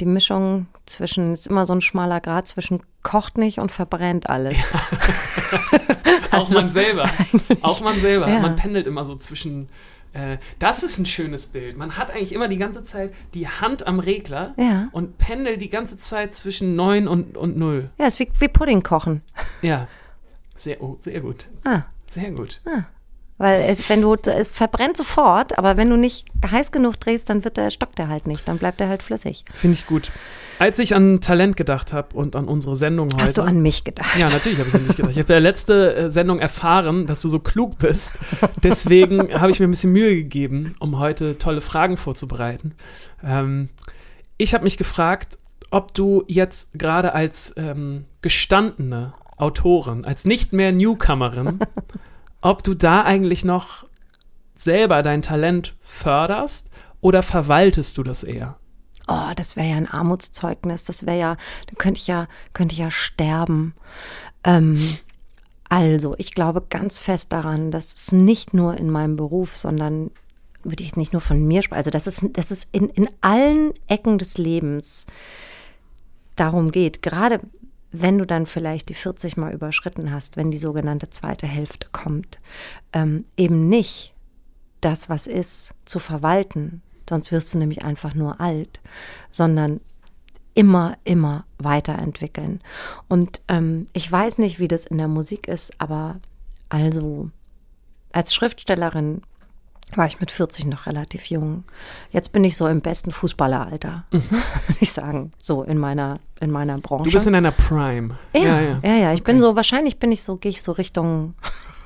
[0.00, 4.56] die Mischung zwischen, ist immer so ein schmaler Grad zwischen kocht nicht und verbrennt alles.
[6.32, 7.08] auch man selber.
[7.62, 8.28] Auch man selber.
[8.28, 8.40] Ja.
[8.40, 9.68] Man pendelt immer so zwischen.
[10.12, 11.76] Äh, das ist ein schönes Bild.
[11.76, 14.88] Man hat eigentlich immer die ganze Zeit die Hand am Regler Ja.
[14.92, 17.90] und pendelt die ganze Zeit zwischen 9 und, und 0.
[17.98, 19.22] Ja, ist wie, wie Pudding kochen.
[19.62, 19.86] Ja.
[20.56, 21.48] Sehr, oh, sehr gut.
[21.64, 22.60] Ah, Sehr gut.
[23.40, 27.42] Weil es, wenn du, es verbrennt sofort, aber wenn du nicht heiß genug drehst, dann
[27.42, 29.44] wird der, stockt der halt nicht, dann bleibt er halt flüssig.
[29.54, 30.12] Finde ich gut.
[30.58, 33.22] Als ich an Talent gedacht habe und an unsere Sendung heute.
[33.22, 34.14] Hast du an mich gedacht?
[34.18, 35.12] Ja, natürlich habe ich an dich gedacht.
[35.12, 38.18] Ich habe in der letzten äh, Sendung erfahren, dass du so klug bist.
[38.62, 42.74] Deswegen habe ich mir ein bisschen Mühe gegeben, um heute tolle Fragen vorzubereiten.
[43.24, 43.70] Ähm,
[44.36, 45.38] ich habe mich gefragt,
[45.70, 51.60] ob du jetzt gerade als ähm, gestandene Autorin, als nicht mehr Newcomerin,
[52.40, 53.86] ob du da eigentlich noch
[54.54, 56.68] selber dein Talent förderst
[57.00, 58.56] oder verwaltest du das eher?
[59.08, 60.84] Oh, das wäre ja ein Armutszeugnis.
[60.84, 63.74] Das wäre ja, da könnte ich ja, könnte ich ja sterben.
[64.44, 64.78] Ähm,
[65.68, 70.10] also, ich glaube ganz fest daran, dass es nicht nur in meinem Beruf, sondern
[70.62, 73.72] würde ich nicht nur von mir sprechen, also dass es, dass es in, in allen
[73.88, 75.06] Ecken des Lebens
[76.36, 77.40] darum geht, gerade
[77.92, 82.40] wenn du dann vielleicht die 40 mal überschritten hast, wenn die sogenannte zweite Hälfte kommt,
[82.92, 84.14] ähm, eben nicht
[84.80, 88.80] das, was ist, zu verwalten, sonst wirst du nämlich einfach nur alt,
[89.30, 89.80] sondern
[90.54, 92.60] immer, immer weiterentwickeln.
[93.08, 96.20] Und ähm, ich weiß nicht, wie das in der Musik ist, aber
[96.68, 97.30] also
[98.12, 99.22] als Schriftstellerin
[99.96, 101.64] war ich mit 40 noch relativ jung.
[102.10, 106.78] Jetzt bin ich so im besten Fußballeralter, würde ich sagen, so in meiner, in meiner
[106.78, 107.04] Branche.
[107.04, 108.18] Du bist in deiner Prime.
[108.34, 109.12] Ja, ja, ja.
[109.12, 111.34] Ich bin so, wahrscheinlich bin ich so, gehe ich so Richtung,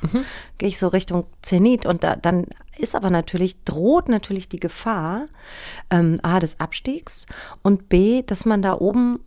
[0.58, 5.26] gehe ich so Richtung Zenit und da, dann ist aber natürlich, droht natürlich die Gefahr,
[5.90, 7.26] ähm, A, des Abstiegs
[7.62, 9.20] und B, dass man da oben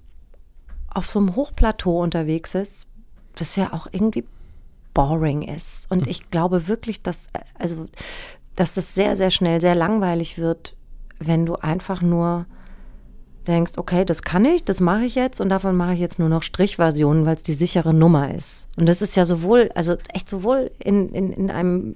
[0.90, 2.88] auf so einem Hochplateau unterwegs ist,
[3.36, 4.26] das ja auch irgendwie
[4.94, 5.90] boring ist.
[5.92, 7.86] Und ich glaube wirklich, dass, äh, also,
[8.58, 10.76] dass das sehr, sehr schnell sehr langweilig wird,
[11.20, 12.48] wenn du einfach nur
[13.48, 16.28] denkst, okay, das kann ich, das mache ich jetzt und davon mache ich jetzt nur
[16.28, 18.68] noch Strichversionen, weil es die sichere Nummer ist.
[18.76, 21.96] Und das ist ja sowohl, also echt sowohl in, in, in einem,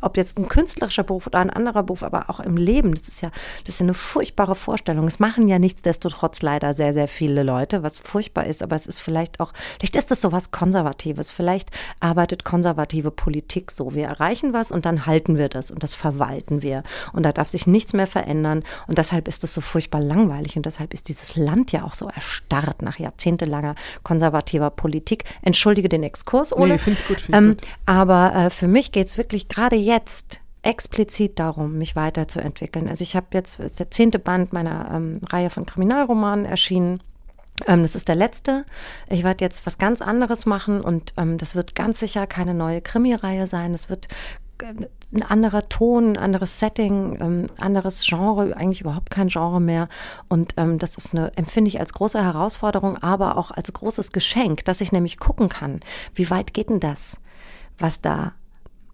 [0.00, 3.22] ob jetzt ein künstlerischer Beruf oder ein anderer Beruf, aber auch im Leben, das ist
[3.22, 3.30] ja,
[3.64, 5.06] das ist ja eine furchtbare Vorstellung.
[5.06, 9.00] Es machen ja nichtsdestotrotz leider sehr, sehr viele Leute, was furchtbar ist, aber es ist
[9.00, 13.94] vielleicht auch, vielleicht ist das so was Konservatives, vielleicht arbeitet konservative Politik so.
[13.94, 16.82] Wir erreichen was und dann halten wir das und das verwalten wir.
[17.12, 20.66] Und da darf sich nichts mehr verändern und deshalb ist es so furchtbar langweilig und
[20.66, 25.24] deshalb ist dieses Land ja auch so erstarrt nach jahrzehntelanger konservativer Politik.
[25.42, 26.72] Entschuldige den Exkurs, Ole.
[26.72, 27.68] Nee, finde ich gut, ich ähm, gut.
[27.86, 32.88] Aber äh, für mich geht es wirklich gerade jetzt explizit darum, mich weiterzuentwickeln.
[32.88, 37.02] Also ich habe jetzt, ist der zehnte Band meiner ähm, Reihe von Kriminalromanen erschienen.
[37.66, 38.64] Ähm, das ist der letzte.
[39.08, 42.80] Ich werde jetzt was ganz anderes machen und ähm, das wird ganz sicher keine neue
[42.82, 43.72] Krimi-Reihe sein.
[43.74, 44.08] Es wird
[44.62, 49.88] äh, ein anderer Ton, ein anderes Setting, ähm, anderes Genre, eigentlich überhaupt kein Genre mehr.
[50.28, 54.64] Und ähm, das ist eine, empfinde ich als große Herausforderung, aber auch als großes Geschenk,
[54.66, 55.80] dass ich nämlich gucken kann,
[56.14, 57.18] wie weit geht denn das,
[57.78, 58.34] was da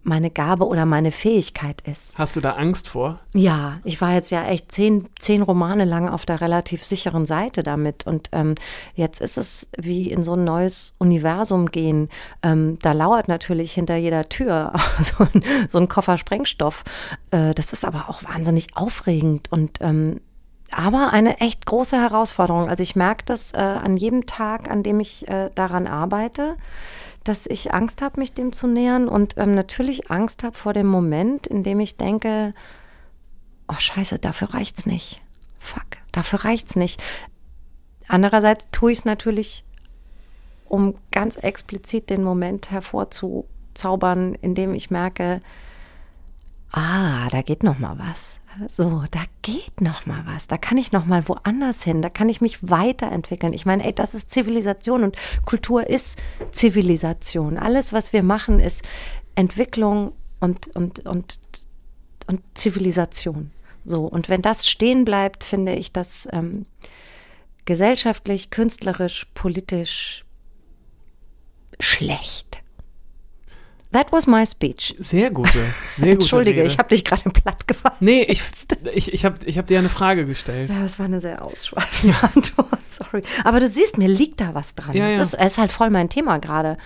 [0.07, 2.17] meine Gabe oder meine Fähigkeit ist.
[2.17, 3.19] Hast du da Angst vor?
[3.33, 7.61] Ja, ich war jetzt ja echt zehn, zehn Romane lang auf der relativ sicheren Seite
[7.61, 8.07] damit.
[8.07, 8.55] Und ähm,
[8.95, 12.09] jetzt ist es wie in so ein neues Universum gehen.
[12.41, 16.83] Ähm, da lauert natürlich hinter jeder Tür so ein, so ein Koffer Sprengstoff.
[17.31, 20.21] Äh, das ist aber auch wahnsinnig aufregend und ähm,
[20.71, 22.69] aber eine echt große Herausforderung.
[22.69, 26.57] Also ich merke das äh, an jedem Tag, an dem ich äh, daran arbeite,
[27.23, 30.87] dass ich Angst habe, mich dem zu nähern und ähm, natürlich Angst habe vor dem
[30.87, 32.53] Moment, in dem ich denke,
[33.67, 35.21] oh scheiße, dafür reicht's nicht.
[35.59, 37.01] Fuck, dafür reicht's nicht.
[38.07, 39.65] Andererseits tue ich es natürlich,
[40.65, 45.41] um ganz explizit den Moment hervorzuzaubern, in dem ich merke,
[46.71, 48.39] ah, da geht noch mal was.
[48.67, 50.47] So, da geht noch mal was.
[50.47, 52.01] Da kann ich noch mal woanders hin.
[52.01, 53.53] Da kann ich mich weiterentwickeln.
[53.53, 55.15] Ich meine, ey, das ist Zivilisation und
[55.45, 56.17] Kultur ist
[56.51, 57.57] Zivilisation.
[57.57, 58.83] Alles, was wir machen, ist
[59.35, 61.39] Entwicklung und und und
[62.25, 63.51] und Zivilisation.
[63.85, 66.65] So und wenn das stehen bleibt, finde ich das ähm,
[67.65, 70.25] gesellschaftlich, künstlerisch, politisch
[71.79, 72.59] schlecht.
[73.93, 74.95] That was my speech.
[74.99, 75.51] Sehr gute.
[75.53, 75.63] Sehr
[75.99, 76.71] gute Entschuldige, Rede.
[76.73, 77.95] ich habe dich gerade platt gemacht.
[78.01, 78.41] Nee, ich,
[78.93, 80.69] ich, ich habe ich hab dir eine Frage gestellt.
[80.69, 83.23] Ja, das war eine sehr ausschweifende Antwort, sorry.
[83.45, 84.95] Aber du siehst, mir liegt da was dran.
[84.95, 85.39] Ja, das ja.
[85.39, 86.77] Ist, ist halt voll mein Thema gerade.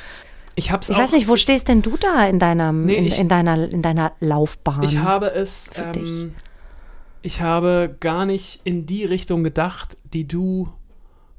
[0.53, 3.05] Ich hab's Ich auch, weiß nicht, wo stehst denn du da in deiner, Nee, in,
[3.05, 4.83] ich- in deiner, in deiner Laufbahn?
[4.83, 6.03] Ich habe es, für dich?
[6.23, 6.35] ähm,
[7.23, 10.69] ich habe gar nicht in die Richtung gedacht, die du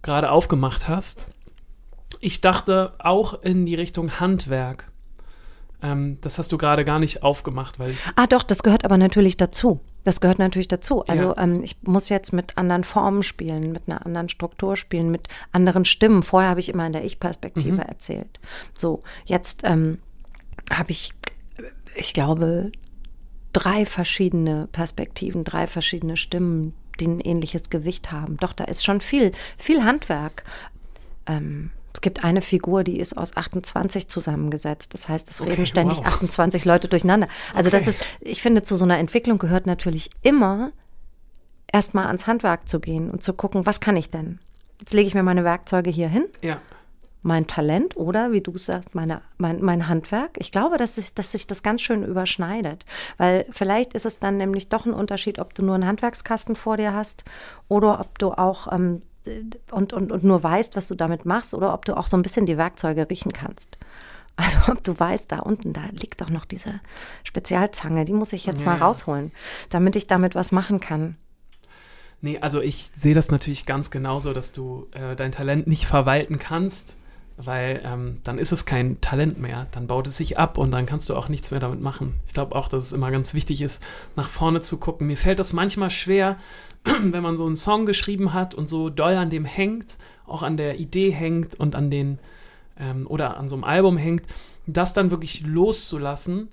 [0.03, 1.27] gerade aufgemacht hast.
[2.21, 4.89] Ich dachte auch in die Richtung Handwerk.
[5.83, 9.37] Ähm, das hast du gerade gar nicht aufgemacht, weil Ah, doch, das gehört aber natürlich
[9.37, 9.81] dazu.
[10.05, 11.05] Das gehört natürlich dazu.
[11.07, 11.39] Also Ja.
[11.43, 15.85] ähm, ich muss jetzt mit anderen Formen spielen, mit einer anderen Struktur spielen, mit anderen
[15.85, 16.23] Stimmen.
[16.23, 17.79] Vorher habe ich immer in der Ich-Perspektive Mhm.
[17.81, 18.41] erzählt.
[18.77, 19.99] So, jetzt ähm,
[20.73, 21.13] habe ich,
[21.95, 22.73] ich glaube,
[23.53, 28.37] drei verschiedene Perspektiven, drei verschiedene Stimmen, die ein ähnliches Gewicht haben.
[28.39, 30.45] Doch, da ist schon viel, viel Handwerk.
[31.27, 34.95] Ähm, es gibt eine Figur, die ist aus 28 zusammengesetzt.
[34.95, 36.07] Das heißt, es reden ständig wow.
[36.07, 37.27] 28 Leute durcheinander.
[37.55, 37.91] Also das Okay.
[37.91, 40.73] ist, ich finde, zu so einer Entwicklung gehört natürlich immer
[41.73, 44.39] erstmal ans Handwerk zu gehen und zu gucken, was kann ich denn?
[44.81, 46.61] Jetzt lege ich mir meine Werkzeuge hier hin, ja,
[47.25, 50.31] mein Talent oder, wie du sagst, meine, mein, mein Handwerk.
[50.39, 52.85] Ich glaube, dass sich, dass sich das ganz schön überschneidet.
[53.17, 56.77] Weil vielleicht ist es dann nämlich doch ein Unterschied, ob du nur einen Handwerkskasten vor
[56.77, 57.25] dir hast
[57.69, 59.03] oder ob du auch ähm,
[59.71, 62.23] und, und, und nur weißt, was du damit machst oder ob du auch so ein
[62.23, 63.79] bisschen die Werkzeuge riechen kannst.
[64.35, 66.81] Also ob du weißt, da unten, da liegt doch noch diese
[67.23, 69.31] Spezialzange, die muss ich jetzt Ja, mal rausholen,
[69.69, 71.17] damit ich damit was machen kann.
[72.23, 76.39] Nee, also ich sehe das natürlich ganz genauso, dass du äh, dein Talent nicht verwalten
[76.39, 76.97] kannst,
[77.37, 79.67] weil ähm, dann ist es kein Talent mehr.
[79.73, 82.15] Dann baut es sich ab und dann kannst du auch nichts mehr damit machen.
[82.27, 83.83] Ich glaube auch, dass es immer ganz wichtig ist,
[84.17, 85.07] nach vorne zu gucken.
[85.07, 86.37] Mir fällt das manchmal schwer,
[86.85, 90.57] wenn man so einen Song geschrieben hat und so doll an dem hängt, auch an
[90.57, 92.19] der Idee hängt und an den
[92.79, 94.25] ähm, oder an so einem Album hängt,
[94.67, 96.49] das dann wirklich loszulassen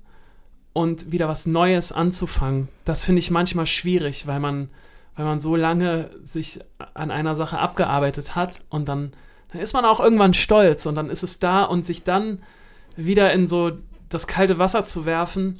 [0.74, 2.68] und wieder was Neues anzufangen.
[2.86, 4.70] Das finde ich manchmal schwierig, weil man
[5.20, 6.62] weil man so lange sich
[6.94, 9.12] an einer Sache abgearbeitet hat und dann,
[9.52, 12.44] dann ist man auch irgendwann stolz und dann ist es da und sich dann
[12.96, 13.72] wieder in so
[14.10, 15.60] das kalte Wasser zu werfen,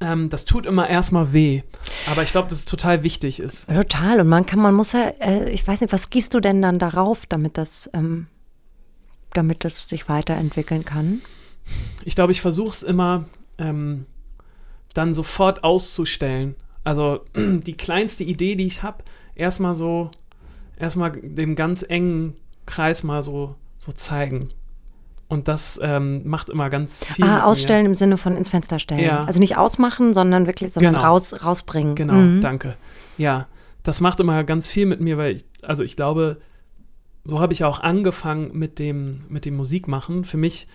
[0.00, 1.62] ähm, das tut immer erstmal weh.
[2.10, 3.66] Aber ich glaube, dass es total wichtig ist.
[3.68, 4.20] Total.
[4.20, 6.78] Und man kann, man muss ja, äh, ich weiß nicht, was gießt du denn dann
[6.78, 8.26] darauf, damit das, ähm,
[9.32, 11.22] damit das sich weiterentwickeln kann?
[12.04, 13.24] Ich glaube, ich versuche es immer
[13.58, 14.06] ähm,
[14.92, 16.54] dann sofort auszustellen.
[16.84, 19.02] Also die kleinste Idee, die ich habe,
[19.34, 20.10] erstmal so,
[20.78, 24.50] erstmal dem ganz engen Kreis mal so, so zeigen.
[25.28, 27.24] Und das ähm, macht immer ganz viel.
[27.24, 27.46] Ah, mir.
[27.46, 29.00] ausstellen im Sinne von ins Fenster stellen.
[29.00, 29.24] Ja.
[29.24, 31.06] Also nicht ausmachen, sondern wirklich, sondern Genau.
[31.06, 31.94] raus, rausbringen.
[31.96, 32.40] Genau, Mhm.
[32.40, 32.76] danke.
[33.18, 33.48] Ja,
[33.82, 36.36] das macht immer ganz viel mit mir, weil ich, also ich glaube,
[37.24, 40.24] so habe ich auch angefangen mit dem, mit dem Musikmachen.
[40.24, 40.68] Für mich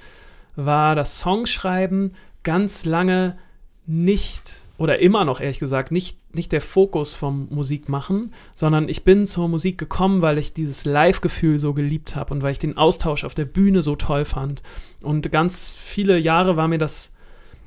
[0.58, 3.38] war das Songschreiben ganz lange
[3.86, 9.28] nicht oder immer noch ehrlich gesagt nicht, nicht der Fokus vom Musikmachen, sondern ich bin
[9.28, 13.24] zur Musik gekommen, weil ich dieses Live-Gefühl so geliebt habe und weil ich den Austausch
[13.24, 14.62] auf der Bühne so toll fand.
[15.02, 17.12] Und ganz viele Jahre war mir das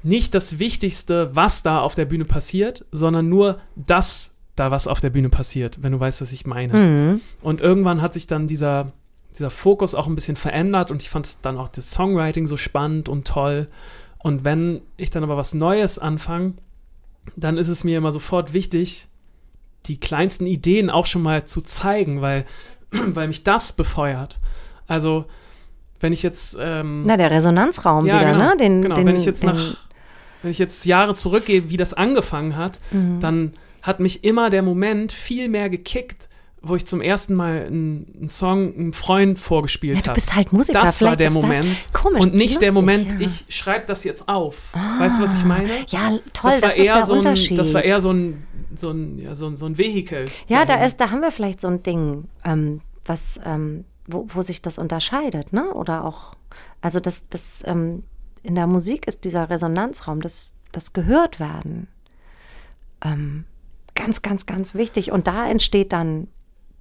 [0.02, 5.00] nicht das Wichtigste, was da auf der Bühne passiert, sondern nur das da, was auf
[5.00, 6.74] der Bühne passiert, wenn du weißt, was ich meine.
[6.74, 7.20] Mhm.
[7.42, 8.92] Und irgendwann hat sich dann dieser,
[9.32, 13.08] dieser Fokus auch ein bisschen verändert und ich fand dann auch das Songwriting so spannend
[13.08, 13.68] und toll.
[14.18, 16.54] Und wenn ich dann aber was Neues anfange,
[17.36, 19.08] dann ist es mir immer sofort wichtig,
[19.86, 22.44] die kleinsten Ideen auch schon mal zu zeigen, weil,
[22.90, 24.40] weil mich das befeuert.
[24.86, 25.26] Also,
[26.00, 26.56] wenn ich jetzt.
[26.60, 28.56] Ähm, Na, der Resonanzraum ja, wieder, genau, ne?
[28.56, 28.94] Den, genau.
[28.94, 29.58] den, wenn ich jetzt nach,
[30.42, 33.20] wenn ich jetzt Jahre zurückgehe, wie das angefangen hat, Mhm.
[33.20, 36.28] dann hat mich immer der Moment viel mehr gekickt,
[36.66, 40.08] wo ich zum ersten Mal einen, einen Song einem Freund vorgespielt ja, habe.
[40.08, 40.80] du bist halt Musiker.
[40.80, 41.64] das war Vielleicht der ist Moment.
[41.64, 42.20] Das komisch.
[42.22, 43.26] und nicht der lustig, Moment, ja.
[43.26, 44.72] ich schreibe das jetzt auf.
[44.72, 45.70] weißt du, was ich meine?
[45.88, 47.58] Ja, toll, das das, war ist eher der so ein, Unterschied.
[47.58, 48.46] Das war eher so ein,
[48.76, 50.28] so ein, ja, so ein, so ein Vehikel.
[50.48, 54.42] ja, da ist, da haben wir vielleicht so ein Ding, ähm, was, ähm, wo, wo
[54.42, 55.72] sich das unterscheidet, ne?
[55.74, 56.34] Oder auch,
[56.80, 58.04] also das, das, ähm,
[58.42, 61.88] in der Musik ist dieser Resonanzraum, das, das gehört werden,
[63.02, 63.44] ähm,
[63.94, 65.12] ganz, ganz, ganz wichtig.
[65.12, 66.28] Und da entsteht dann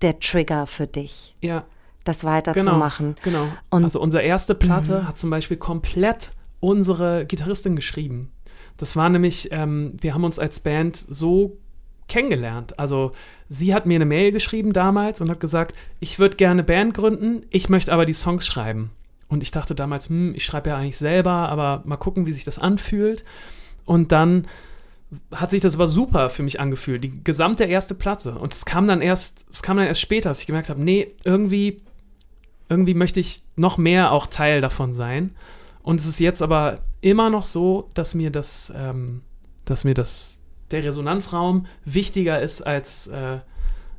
[0.03, 1.65] der Trigger für dich, Ja,
[2.03, 2.33] das genau.
[2.33, 3.15] weiterzumachen.
[3.23, 3.47] Genau.
[3.71, 8.31] Und- also unsere erste Platte hat zum Beispiel komplett unsere Gitarristin geschrieben.
[8.77, 11.57] Das war nämlich, ähm, wir haben uns als Band so
[12.07, 12.77] kennengelernt.
[12.79, 13.11] Also
[13.49, 17.45] sie hat mir eine Mail geschrieben damals und hat gesagt, ich würde gerne Band gründen,
[17.49, 18.91] ich möchte aber die Songs schreiben.
[19.29, 22.43] Und ich dachte damals, hm, ich schreibe ja eigentlich selber, aber mal gucken, wie sich
[22.43, 23.23] das anfühlt.
[23.85, 24.47] Und dann
[25.31, 28.35] hat sich das aber super für mich angefühlt, die gesamte erste Platte.
[28.35, 31.13] Und es kam dann erst, es kam dann erst später, dass ich gemerkt habe, nee,
[31.23, 31.81] irgendwie,
[32.69, 35.35] irgendwie möchte ich noch mehr auch Teil davon sein.
[35.81, 39.21] Und es ist jetzt aber immer noch so, dass mir das, ähm,
[39.65, 40.37] dass mir das,
[40.71, 43.39] der Resonanzraum wichtiger ist als, äh,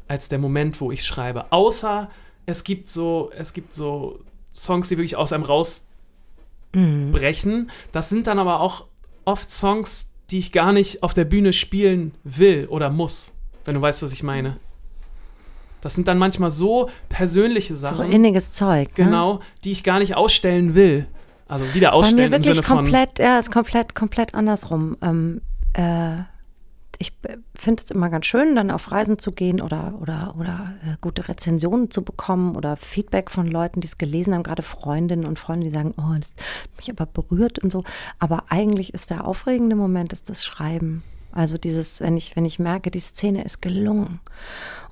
[0.09, 1.53] als der Moment, wo ich schreibe.
[1.53, 2.11] Außer
[2.47, 4.21] es gibt so, es gibt so
[4.55, 7.71] Songs, die wirklich aus einem rausbrechen.
[7.93, 8.87] Das sind dann aber auch
[9.25, 13.33] oft Songs, die ich gar nicht auf der Bühne spielen will oder muss,
[13.65, 14.57] wenn du weißt, was ich meine.
[15.81, 18.89] Das sind dann manchmal so persönliche So Sachen, inniges Zeug.
[18.97, 19.05] Ne?
[19.05, 21.07] genau, die ich gar nicht ausstellen will.
[21.47, 24.97] Also wieder Bei mir ausstellen im wirklich komplett, ja, ist komplett, komplett andersrum.
[25.03, 25.43] Ähm,
[25.75, 26.23] äh,
[26.99, 27.13] ich
[27.55, 31.29] finde es immer ganz schön, dann auf Reisen zu gehen oder, oder, oder äh, gute
[31.29, 35.67] Rezensionen zu bekommen oder Feedback von Leuten, die es gelesen haben, gerade Freundinnen und Freunde,
[35.69, 37.85] die sagen, oh, das hat mich aber berührt und so.
[38.19, 41.03] Aber eigentlich ist der aufregende Moment ist das Schreiben.
[41.33, 44.21] Also dieses, wenn ich, wenn ich merke, die Szene ist gelungen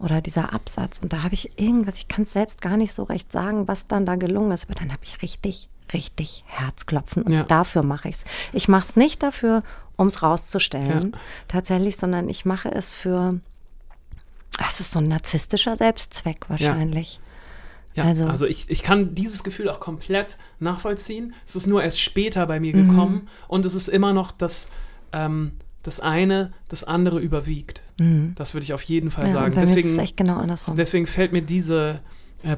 [0.00, 3.04] oder dieser Absatz und da habe ich irgendwas, ich kann es selbst gar nicht so
[3.04, 7.32] recht sagen, was dann da gelungen ist, aber dann habe ich richtig, richtig Herzklopfen und
[7.32, 7.44] Ja.
[7.44, 8.24] dafür mache ich es.
[8.52, 9.62] Ich mache es nicht dafür,
[9.96, 11.18] um es rauszustellen, Ja.
[11.48, 13.40] tatsächlich, sondern ich mache es für,
[14.58, 17.20] ach, es ist so ein narzisstischer Selbstzweck wahrscheinlich.
[17.94, 21.34] Ja, Also- also, ich, ich kann dieses Gefühl auch komplett nachvollziehen.
[21.46, 22.62] Es ist nur erst später bei Mhm.
[22.66, 24.70] mir gekommen und es ist immer noch das,
[25.12, 25.52] ähm,
[25.82, 27.82] das eine, das andere überwiegt.
[28.34, 29.30] Das würde ich auf jeden Fall Mhm.
[29.30, 29.54] Ja, sagen.
[29.60, 30.76] Deswegen, es echt genau andersrum.
[30.76, 32.00] deswegen fällt mir diese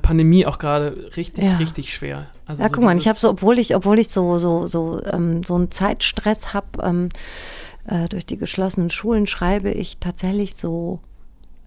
[0.00, 1.56] Pandemie auch gerade richtig, Ja.
[1.56, 2.26] richtig schwer.
[2.46, 5.02] Also Ja, so guck mal, ich habe so, obwohl ich, obwohl ich so, so, so,
[5.04, 7.08] ähm, so einen Zeitstress habe, ähm,
[7.86, 11.00] äh, durch die geschlossenen Schulen schreibe ich tatsächlich so,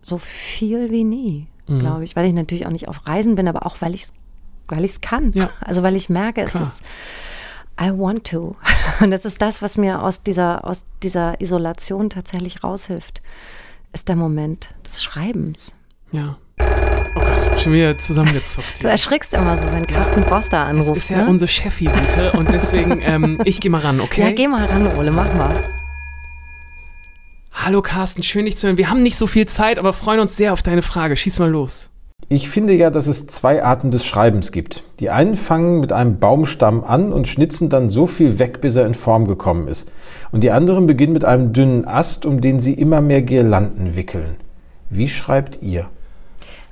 [0.02, 1.80] so viel wie nie, Mhm.
[1.80, 2.16] glaube ich.
[2.16, 4.14] Weil ich natürlich auch nicht auf Reisen bin, aber auch weil ich es
[4.70, 5.32] weil ich's kann.
[5.34, 5.50] Ja.
[5.62, 6.64] Also weil ich merke, es Klar.
[6.64, 6.82] ist
[7.80, 8.56] I want to.
[9.00, 13.22] Und das ist das, was mir aus dieser, aus dieser Isolation tatsächlich raushilft,
[13.94, 15.76] ist der Moment des Schreibens.
[16.12, 16.38] Ja.
[16.60, 18.84] Oh Gott, schon wieder zusammengezuckt.
[18.84, 20.98] Du erschrickst immer so, wenn Carsten Boster Das anruft.
[20.98, 21.28] ist ja ne?
[21.30, 24.22] unsere Chefvisite und deswegen, ähm, ich gehe mal ran, okay?
[24.22, 25.56] Ja, geh mal ran, Ole, mach mal.
[27.54, 28.78] Hallo Carsten, schön dich zu hören.
[28.78, 31.18] Wir haben nicht so viel Zeit, aber freuen uns sehr auf deine Frage.
[31.18, 31.90] Schieß mal los.
[32.30, 34.84] Ich finde ja, dass es zwei Arten des Schreibens gibt.
[35.00, 38.86] Die einen fangen mit einem Baumstamm an und schnitzen dann so viel weg, bis er
[38.86, 39.90] in Form gekommen ist.
[40.32, 44.36] Und die anderen beginnen mit einem dünnen Ast, um den sie immer mehr Girlanden wickeln.
[44.90, 45.90] Wie schreibt ihr?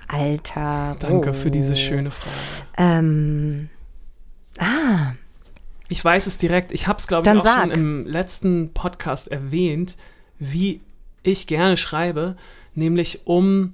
[0.08, 0.96] Alter.
[1.00, 1.34] Danke oh.
[1.34, 2.68] für diese schöne Frage.
[2.78, 3.70] Ähm,
[4.60, 5.14] ah,
[5.88, 6.72] Ich weiß es direkt.
[6.72, 7.74] Ich habe es, glaube ich, auch schon sag.
[7.78, 9.96] im letzten Podcast erwähnt,
[10.40, 10.82] wie
[11.24, 12.36] ich gerne schreibe,
[12.76, 13.74] nämlich um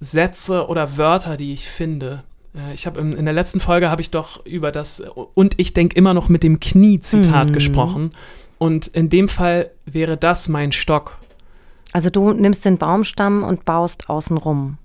[0.00, 2.22] Sätze oder Wörter, die ich finde.
[2.54, 5.02] Äh, Ich habe in, der letzten Folge habe ich doch über das
[5.34, 7.52] und ich denke immer noch mit dem Knie-Zitat Mhm.
[7.52, 8.10] gesprochen.
[8.58, 11.18] Und in dem Fall wäre das mein Stock.
[11.92, 14.78] also du nimmst den Baumstamm und baust außen rum.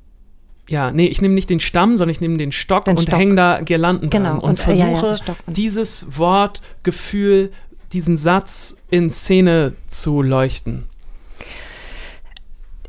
[0.67, 3.36] Ja, nee, ich nehme nicht den Stamm, sondern ich nehme den Stock Den und hänge
[3.36, 7.51] da Girlanden Genau, dran und, und, äh, ja, ja, versuche dieses Wort, Gefühl,
[7.93, 10.86] diesen Satz in Szene zu leuchten.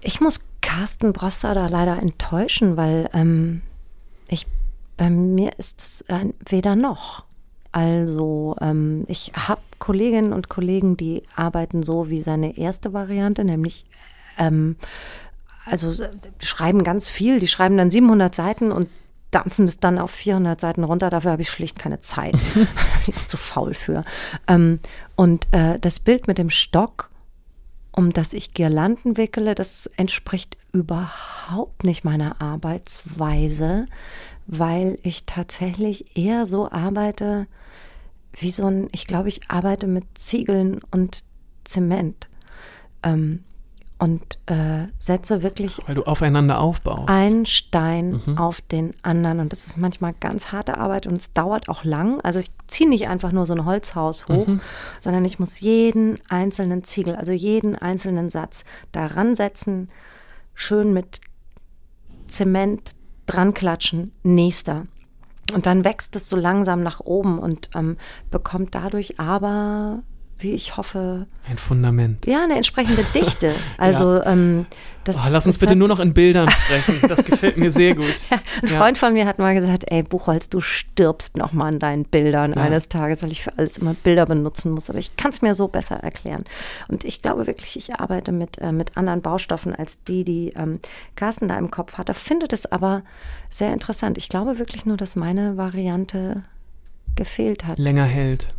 [0.00, 3.62] Ich muss Carsten Broster da leider enttäuschen, weil ähm,
[4.28, 4.46] ich,
[4.96, 7.24] bei mir ist es äh, weder noch.
[7.72, 13.84] Also ähm, ich habe Kolleginnen und Kollegen, die arbeiten so wie seine erste Variante, nämlich
[14.38, 14.76] ähm,
[15.66, 17.40] also äh, schreiben ganz viel.
[17.40, 18.88] Die schreiben dann 700 Seiten und
[19.30, 21.10] dampfen es dann auf 400 Seiten runter.
[21.10, 22.36] Dafür habe ich schlicht keine Zeit.
[22.54, 22.66] Bin
[23.06, 24.04] ich zu faul für.
[24.46, 24.80] Ähm,
[25.16, 27.10] und äh, das Bild mit dem Stock,
[27.92, 33.86] um das ich Girlanden wickele, das entspricht überhaupt nicht meiner Arbeitsweise,
[34.46, 37.46] weil ich tatsächlich eher so arbeite
[38.38, 41.24] wie so ein, ich glaube, ich arbeite mit Ziegeln und
[41.64, 42.28] Zement
[43.02, 43.44] ähm,
[43.98, 47.08] und äh, setze wirklich Weil du aufeinander aufbaust.
[47.08, 49.40] ein Stein auf den anderen.
[49.40, 52.20] Und das ist manchmal ganz harte Arbeit und es dauert auch lang.
[52.20, 54.46] Also ich ziehe nicht einfach nur so ein Holzhaus hoch,
[55.00, 59.88] sondern ich muss jeden einzelnen Ziegel, also jeden einzelnen Satz daran setzen,
[60.54, 61.20] schön mit
[62.26, 62.94] Zement
[63.26, 64.86] dran klatschen, nächster.
[65.54, 67.96] Und dann wächst es so langsam nach oben und ähm,
[68.30, 70.02] bekommt dadurch aber,
[70.38, 72.26] wie ich hoffe, Ein Fundament.
[72.26, 73.54] ja, eine entsprechende Dichte.
[73.78, 74.66] Also ähm,
[75.04, 77.08] das Oh, lass uns bitte hat- nur noch in Bildern sprechen.
[77.08, 78.06] Das gefällt mir sehr gut.
[78.30, 78.76] Ein Ja.
[78.76, 82.54] Freund von mir hat mal gesagt, ey Buchholz, du stirbst noch mal an deinen Bildern
[82.54, 82.62] Ja.
[82.62, 84.90] eines Tages, weil ich für alles immer Bilder benutzen muss.
[84.90, 86.44] Aber ich kann es mir so besser erklären.
[86.88, 90.80] Und ich glaube wirklich, ich arbeite mit, äh, mit anderen Baustoffen als die, die ähm,
[91.14, 92.12] Carsten da im Kopf hatte.
[92.12, 93.02] Finde das aber
[93.48, 94.18] sehr interessant.
[94.18, 96.42] Ich glaube wirklich nur, dass meine Variante
[97.14, 97.78] gefehlt hat.
[97.78, 98.52] Länger hält.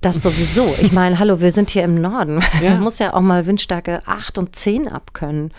[0.00, 0.74] Das sowieso.
[0.80, 2.40] Ich meine, hallo, wir sind hier im Norden.
[2.62, 2.70] Ja.
[2.72, 5.52] Man muss ja auch mal Windstärke 8 und 10 abkönnen.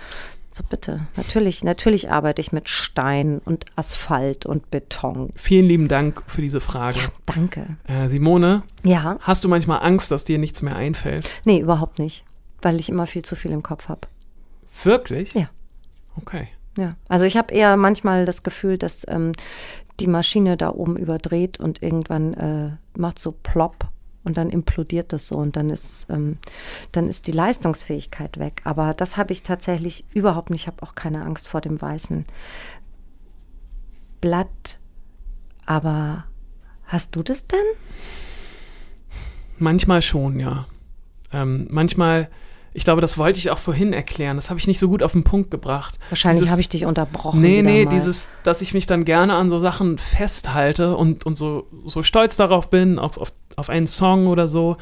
[0.53, 0.99] So bitte.
[1.15, 5.29] Natürlich, natürlich arbeite ich mit Stein und Asphalt und Beton.
[5.35, 6.99] Vielen lieben Dank für diese Frage.
[7.25, 7.77] Danke.
[7.87, 11.29] Äh, Simone, Ja, hast du manchmal Angst, dass dir nichts mehr einfällt?
[11.45, 12.25] nee, überhaupt nicht.
[12.61, 14.01] Weil ich immer viel zu viel im Kopf habe.
[14.83, 15.33] Wirklich?
[15.33, 15.49] Ja.
[16.17, 16.47] Okay.
[16.77, 19.33] Ja, also ich habe eher manchmal das Gefühl, dass ähm,
[20.01, 23.87] die Maschine da oben überdreht und irgendwann äh, macht so plopp
[24.23, 26.37] Und dann implodiert das so und dann ist, ähm,
[26.91, 28.61] dann ist die Leistungsfähigkeit weg.
[28.65, 30.61] Aber das habe ich tatsächlich überhaupt nicht.
[30.61, 32.25] Ich habe auch keine Angst vor dem weißen
[34.19, 34.79] Blatt.
[35.65, 36.25] Aber
[36.85, 37.59] hast du das denn?
[39.57, 40.67] Manchmal schon, ja.
[41.33, 42.29] Ähm, manchmal,
[42.73, 44.37] ich glaube, das wollte ich auch vorhin erklären.
[44.37, 45.99] Das habe ich nicht so gut auf den Punkt gebracht.
[46.09, 47.41] Wahrscheinlich habe ich dich unterbrochen.
[47.41, 47.93] Nee, nee, mal.
[47.93, 52.37] dieses, dass ich mich dann gerne an so Sachen festhalte und, und so, so stolz
[52.37, 54.77] darauf bin, auf, auf, auf einen Song oder so,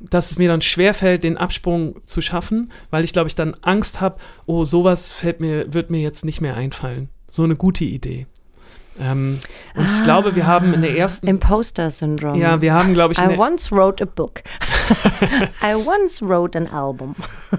[0.00, 4.00] dass es mir dann schwerfällt, den Absprung zu schaffen, weil ich glaube, ich dann Angst
[4.00, 4.16] habe,
[4.46, 7.08] oh, sowas fällt mir, wird mir jetzt nicht mehr einfallen.
[7.28, 8.26] So eine gute Idee.
[9.00, 9.38] Ähm,
[9.74, 12.34] und ich glaube, wir haben in der ersten, Imposter-Syndrom.
[12.34, 14.42] ja, wir haben, glaube ich, I once wrote a book.
[15.62, 17.14] I once wrote an album.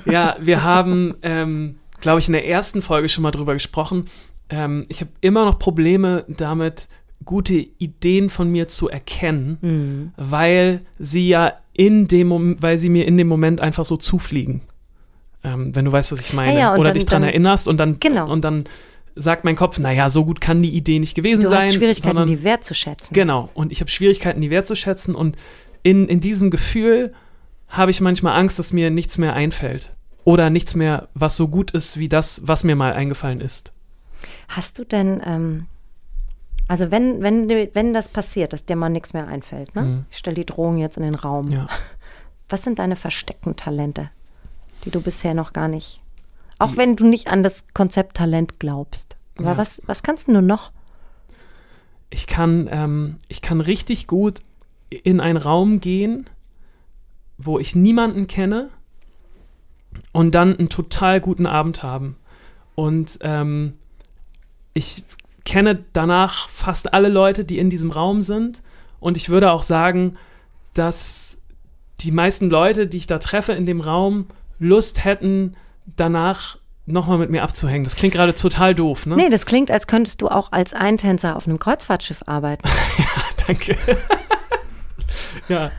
[0.06, 4.06] Ja, wir haben, ähm, glaube ich, in der ersten Folge schon mal drüber gesprochen.
[4.50, 6.88] Ähm, ich habe immer noch Probleme damit,
[7.26, 10.12] gute Ideen von mir zu erkennen, Mhm.
[10.18, 14.62] weil sie ja in dem Moment, weil sie mir in dem Moment einfach so zufliegen.
[15.44, 16.54] Ähm, wenn du weißt, was ich meine.
[16.54, 18.30] Ja, ja, Oder dann- dich dran dann- erinnerst und dann, Genau.
[18.32, 18.66] und dann
[19.16, 21.68] sagt mein Kopf, naja, so gut kann die Idee nicht gewesen Du sein.
[21.68, 23.14] hast Schwierigkeiten, sondern, die wertzuschätzen.
[23.14, 25.36] Genau, und ich habe Schwierigkeiten, die wertzuschätzen und
[25.84, 27.14] in, in diesem Gefühl
[27.68, 29.92] habe ich manchmal Angst, dass mir nichts mehr einfällt.
[30.26, 33.74] Oder nichts mehr, was so gut ist wie das, was mir mal eingefallen ist.
[34.48, 35.66] Hast du denn, ähm,
[36.68, 40.06] also wenn, wenn, wenn das passiert, dass dir mal nichts mehr einfällt, ne?
[40.12, 41.48] Ich stelle die Drohung jetzt in den Raum.
[41.48, 41.52] Mhm.
[41.52, 41.68] Ja.
[42.50, 44.12] Was sind deine versteckten Talente,
[44.86, 46.00] die du bisher noch gar nicht,
[46.64, 49.16] auch wenn du nicht an das Konzept Talent glaubst.
[49.38, 49.58] Aber Ja.
[49.58, 50.72] was, was kannst du noch?
[52.10, 54.42] Ich kann, ähm, ich kann richtig gut
[54.90, 56.30] in einen Raum gehen,
[57.38, 58.70] wo ich niemanden kenne
[60.12, 62.16] und dann einen total guten Abend haben.
[62.76, 63.74] Und ähm,
[64.74, 65.04] ich
[65.46, 68.62] kenne danach fast alle Leute, die in diesem Raum sind.
[69.00, 70.14] Und ich würde auch sagen,
[70.74, 71.38] dass
[72.00, 74.28] die meisten Leute, die ich da treffe in dem Raum,
[74.60, 75.56] Lust hätten,
[75.86, 77.84] danach nochmal mit mir abzuhängen.
[77.84, 79.16] Das klingt gerade total doof, ne?
[79.16, 82.68] Nee, das klingt, als könntest du auch als Eintänzer auf einem Kreuzfahrtschiff arbeiten.
[83.48, 83.78] Danke.
[85.48, 85.72] ja.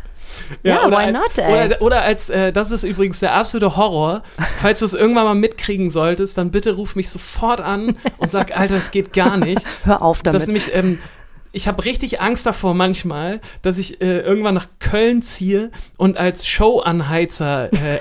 [0.63, 1.67] Ja, oder why als, not, ey?
[1.67, 4.23] Oder, oder als, äh, das ist übrigens der absolute Horror.
[4.61, 8.57] Falls du es irgendwann mal mitkriegen solltest, dann bitte ruf mich sofort an und sag,
[8.57, 9.63] Alter, das geht gar nicht.
[9.85, 10.35] Hör auf damit.
[10.35, 10.99] Das ist nämlich, ähm,
[11.53, 16.47] ich habe richtig Angst davor manchmal, dass ich äh, irgendwann nach Köln ziehe und als
[16.47, 18.01] Showanheizer äh,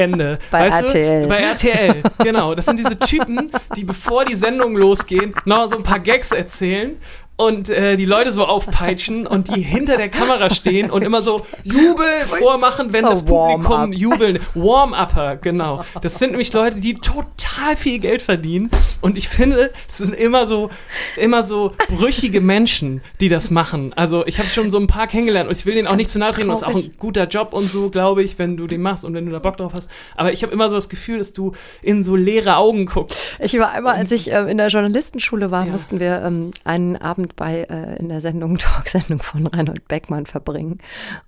[0.00, 0.38] ende.
[0.50, 1.22] Bei weißt RTL.
[1.22, 1.28] Du?
[1.28, 2.54] Bei RTL, genau.
[2.54, 6.96] Das sind diese Typen, die bevor die Sendungen losgehen, noch so ein paar Gags erzählen
[7.40, 11.46] und äh, die Leute so aufpeitschen und die hinter der Kamera stehen und immer so
[11.64, 13.56] Jubel vormachen, wenn das Oh.
[13.56, 14.38] Publikum jubeln.
[14.54, 15.84] Warm-Upper, genau.
[16.02, 18.70] Das sind nämlich Leute, die total viel Geld verdienen
[19.00, 20.70] und ich finde, es sind immer so,
[21.16, 23.92] immer so brüchige Menschen, die das machen.
[23.94, 26.18] Also ich habe schon so ein paar kennengelernt und ich will denen auch nicht zu
[26.18, 26.48] nahe treten.
[26.48, 29.14] Das ist auch ein guter Job und so, glaube ich, wenn du den machst und
[29.14, 29.88] wenn du da Bock drauf hast.
[30.16, 33.36] Aber ich habe immer so das Gefühl, dass du in so leere Augen guckst.
[33.40, 35.72] Ich war einmal, als ich ähm, in der Journalistenschule war, Ja.
[35.72, 40.78] mussten wir ähm, einen Abend bei äh, in der Sendung Talksendung von Reinhold Beckmann verbringen.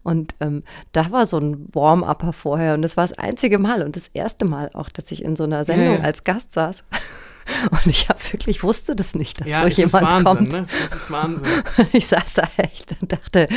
[0.03, 3.97] Und ähm, da war so ein Warm-Upper vorher und das war das einzige Mal und
[3.97, 6.01] das erste Mal auch, dass ich in so einer Sendung ja.
[6.01, 6.85] als Gast saß.
[7.71, 10.53] Und ich habe wirklich wusste das nicht, dass Ja, so jemand Wahnsinn, kommt.
[10.53, 10.67] ne?
[10.91, 11.43] Das ist Wahnsinn.
[11.77, 13.49] Und ich saß da echt und dachte,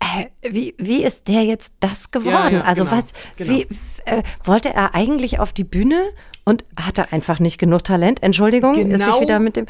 [0.00, 2.54] äh, wie, wie ist der jetzt das geworden?
[2.54, 3.04] ja, also genau, was,
[3.36, 3.50] genau.
[3.50, 3.62] wie,
[4.04, 6.10] äh, wollte er eigentlich auf die Bühne
[6.48, 8.22] und hatte einfach nicht genug Talent?
[8.22, 9.16] Entschuldigung, ist Genau.
[9.16, 9.66] ich wieder mit dem.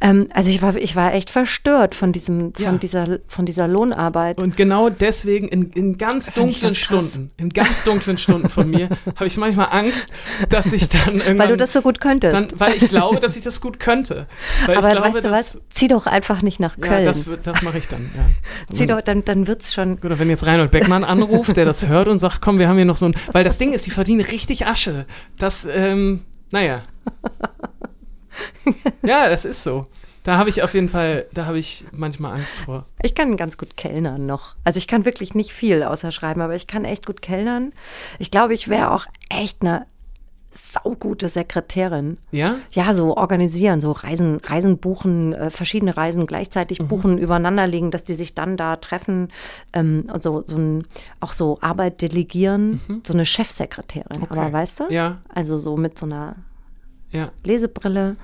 [0.00, 2.68] Ähm, also ich war, ich war echt verstört von diesem, Ja.
[2.68, 4.42] von dieser, von dieser Lohnarbeit.
[4.42, 6.74] Und genau deswegen in, in ganz dunklen.
[6.74, 10.06] Stunden, in ganz dunklen Stunden von mir, habe ich manchmal Angst,
[10.50, 11.38] dass ich dann irgendwann.
[11.38, 12.34] weil du das so gut könntest.
[12.34, 14.26] dann, weil ich glaube, dass ich das gut könnte.
[14.66, 15.58] Weil Aber glaube, weißt du dass, was?
[15.70, 17.04] Zieh doch einfach nicht nach Ja, Köln.
[17.06, 18.24] das, wird- das mache ich dann, ja.
[18.76, 19.98] Zieh doch, dann, dann wird's schon.
[20.00, 22.84] Gut, wenn jetzt Reinhold Beckmann anruft, der das hört und sagt, komm, wir haben hier
[22.84, 25.06] noch so ein, weil das Ding ist, die verdienen richtig Asche.
[25.38, 26.17] Das, ähm,
[26.50, 26.82] naja.
[29.02, 29.86] Ja, das ist so.
[30.22, 32.84] Da habe ich auf jeden Fall, da habe ich manchmal Angst vor.
[33.02, 34.56] Ich kann ganz gut kellnern noch.
[34.62, 37.72] Also ich kann wirklich nicht viel außer schreiben, aber ich kann echt gut kellnern.
[38.18, 39.86] Ich glaube, ich wäre auch echt eine
[40.52, 42.18] saugute Sekretärin.
[42.32, 42.56] Ja?
[42.72, 46.88] Ja, so organisieren, so Reisen, Reisen buchen, äh, verschiedene Reisen gleichzeitig Mhm.
[46.88, 49.28] buchen, übereinanderlegen, dass die sich dann da treffen
[49.72, 50.84] ähm, und so, so ein,
[51.20, 54.18] auch so Arbeit delegieren, so eine Chefsekretärin.
[54.18, 54.22] Mhm.
[54.24, 54.38] Okay.
[54.40, 54.84] Aber weißt du?
[54.90, 56.36] Ja, Also so mit so einer
[57.10, 57.30] ja.
[57.44, 58.16] Lesebrille.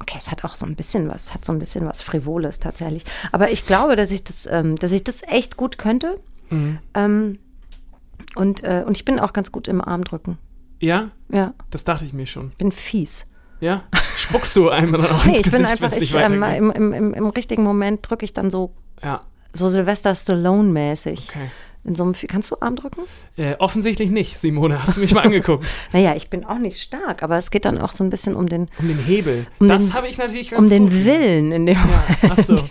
[0.00, 3.04] Okay, es hat auch so ein bisschen was, hat so ein bisschen was Frivoles tatsächlich.
[3.32, 6.20] Aber ich glaube, dass ich das, ähm, dass ich das echt gut könnte.
[6.50, 6.78] Mhm.
[6.94, 7.38] Ähm,
[8.36, 10.38] und, äh, und ich bin auch ganz gut im Armdrücken.
[10.80, 12.50] Ja, Ja, das dachte ich mir schon.
[12.58, 13.26] bin fies.
[13.60, 13.84] Ja?
[14.16, 17.64] Spuckst du einem dann auch Nee, ich bin einfach, ich, ähm, im, im, im richtigen
[17.64, 18.72] Moment drücke ich dann so
[19.02, 19.22] Ja,
[19.52, 21.28] So Sylvester Stallone-mäßig.
[21.30, 21.50] Okay.
[21.88, 23.00] In so einem, kannst du Arm drücken?
[23.38, 24.82] Äh, offensichtlich nicht, Simone.
[24.82, 25.66] Hast du mich mal angeguckt?
[25.92, 28.46] Naja, ich bin auch nicht stark, aber es geht dann auch so ein bisschen um
[28.46, 29.46] den, Um den Hebel.
[29.58, 31.04] Um das habe ich natürlich ganz um den gut.
[31.06, 32.56] Willen in dem Ja, ach so.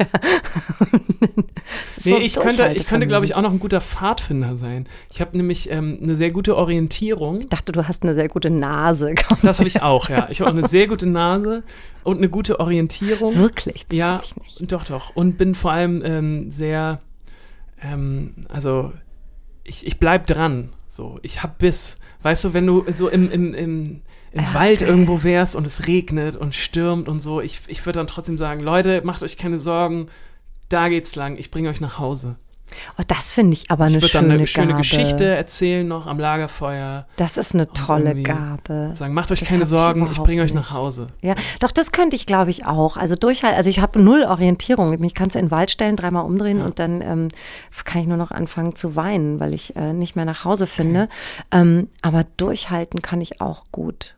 [2.06, 4.88] Nee, so ich könnte, ich könnte, glaube ich, auch noch ein guter Pfadfinder sein.
[5.12, 7.42] Ich habe nämlich ähm, eine sehr gute Orientierung.
[7.42, 9.16] Ich dachte, du hast eine sehr gute Nase.
[9.42, 10.28] Das habe ich auch, ja.
[10.30, 11.64] Ich habe auch eine sehr gute Nase
[12.04, 13.36] und eine gute Orientierung.
[13.36, 14.72] Wirklich, das ja, ich nicht.
[14.72, 15.16] doch, doch.
[15.16, 17.00] Und bin vor allem ähm, sehr,
[17.82, 18.94] ähm, also
[19.68, 20.70] ich, ich bleib dran.
[20.88, 21.98] So, ich hab Biss.
[22.24, 24.02] Weißt du, wenn du so im, im, im,
[24.32, 24.90] im Wald okay.
[24.90, 28.62] irgendwo wärst und es regnet und stürmt und so, ich, ich würde dann trotzdem sagen,
[28.62, 30.08] Leute, macht euch keine Sorgen,
[30.70, 32.38] da geht's lang, ich bringe euch nach Hause.
[33.00, 34.78] Oh, das finde ich aber eine ich würde schöne, dann eine schöne Gabe.
[34.82, 37.08] Geschichte erzählen noch am Lagerfeuer.
[37.16, 38.92] Das ist eine tolle Gabe.
[38.94, 41.08] Sagen, macht euch Das keine ich Sorgen, ich überhaupt bringe euch nach Hause.
[41.22, 42.98] Ja, doch, das könnte ich, glaube ich, auch.
[42.98, 43.58] Also durchhalten.
[43.58, 44.90] Also ich habe null Orientierung.
[45.00, 46.66] Mich kannst du in den Wald stellen, dreimal umdrehen Ja.
[46.66, 47.28] und dann ähm,
[47.86, 51.10] kann ich nur noch anfangen zu weinen, weil ich äh, nicht mehr nach Hause finde.
[51.52, 54.14] Ähm, aber durchhalten kann ich auch gut.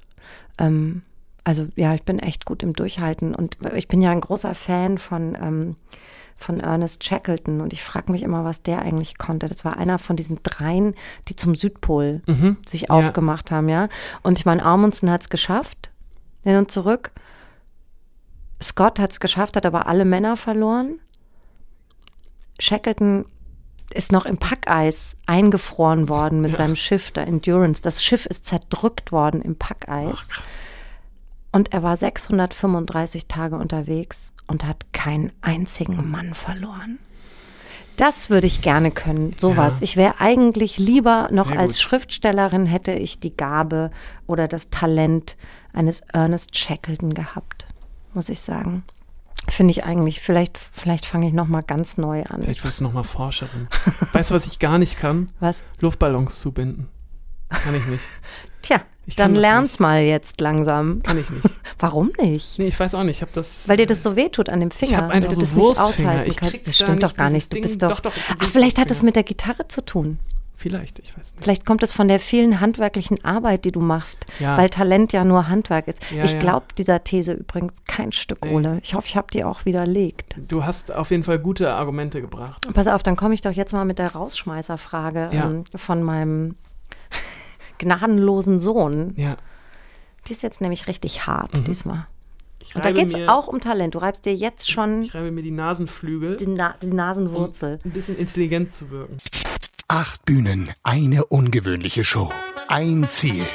[0.57, 1.03] Ähm,
[1.49, 4.99] also ja, ich bin echt gut im Durchhalten und ich bin ja ein großer Fan
[4.99, 5.75] von ähm,
[6.35, 9.47] von Ernest Shackleton und ich frage mich immer, was der eigentlich konnte.
[9.49, 10.93] Das war einer von diesen dreien,
[11.27, 12.57] die zum Südpol Mhm.
[12.65, 12.89] sich Ja.
[12.91, 13.89] aufgemacht haben, ja.
[14.21, 15.91] Und ich meine, Amundsen hat es geschafft,
[16.43, 17.11] hin und zurück.
[18.61, 20.99] Scott hat es geschafft, hat aber alle Männer verloren.
[22.59, 23.25] Shackleton
[23.91, 26.57] ist noch im Packeis eingefroren worden mit Ja.
[26.57, 27.81] seinem Schiff, der Endurance.
[27.81, 30.27] Das Schiff ist zerdrückt worden im Packeis.
[30.31, 30.41] Ach.
[31.51, 36.99] Und er war 635 Tage unterwegs und hat keinen einzigen Mann verloren.
[37.99, 39.73] Das würde ich gerne können, sowas.
[39.75, 39.83] Ja.
[39.83, 41.81] Ich wäre eigentlich lieber noch als.
[41.81, 43.91] Schriftstellerin hätte ich die Gabe
[44.25, 45.35] oder das Talent
[45.73, 47.67] eines Ernest Shackleton gehabt,
[48.13, 48.83] muss ich sagen.
[49.49, 52.43] Finde ich eigentlich, vielleicht, vielleicht fange ich noch mal ganz neu an.
[52.43, 53.67] Vielleicht wirst du nochmal Forscherin.
[54.13, 55.29] weißt du, was ich gar nicht kann?
[55.41, 55.61] Was?
[55.79, 56.87] Luftballons zubinden.
[57.49, 58.03] Kann ich nicht.
[58.61, 61.03] Tja, Ich dann das lern's mal jetzt langsam.
[61.03, 61.45] Kann ich nicht.
[61.79, 62.57] Warum nicht?
[62.59, 63.17] Nee, ich weiß auch nicht.
[63.17, 63.67] Ich habe das.
[63.67, 65.55] Weil dir das so wehtut an dem Finger, Ich hab einfach weil du so das
[65.55, 66.55] nicht aushalten kannst.
[66.55, 67.51] Das da stimmt nicht doch gar nicht.
[67.51, 67.89] Du Ding- bist doch.
[67.89, 69.05] doch, doch, hab Ach, vielleicht hat es Wurstfinger.
[69.07, 70.19] mit der Gitarre zu tun.
[70.55, 71.41] Vielleicht, ich weiß nicht.
[71.41, 74.57] Vielleicht kommt es von der vielen handwerklichen Arbeit, die du machst, Ja.
[74.57, 75.99] weil Talent ja nur Handwerk ist.
[76.13, 76.39] Ja, ich ja.
[76.39, 78.53] glaube dieser These übrigens kein Stück, Nee.
[78.53, 78.79] Ole.
[78.83, 80.35] Ich hoffe, ich habe die auch widerlegt.
[80.49, 82.67] Du hast auf jeden Fall gute Argumente gebracht.
[82.73, 86.55] Pass auf, dann komme ich doch jetzt mal mit der Rausschmeißerfrage ähm, von meinem
[87.79, 89.13] gnadenlosen Sohn.
[89.15, 89.37] Ja.
[90.27, 92.05] Die ist jetzt nämlich richtig hart diesmal.
[92.61, 93.95] Ich Und da geht es auch um Talent.
[93.95, 97.79] Du reibst dir jetzt schon Ich reibe mir die Nasenflügel, die, Na die Nasenwurzel.
[97.83, 99.17] um ein bisschen intelligent zu wirken.
[99.87, 102.31] Acht Bühnen, eine ungewöhnliche Show.
[102.67, 103.45] Ein Ziel.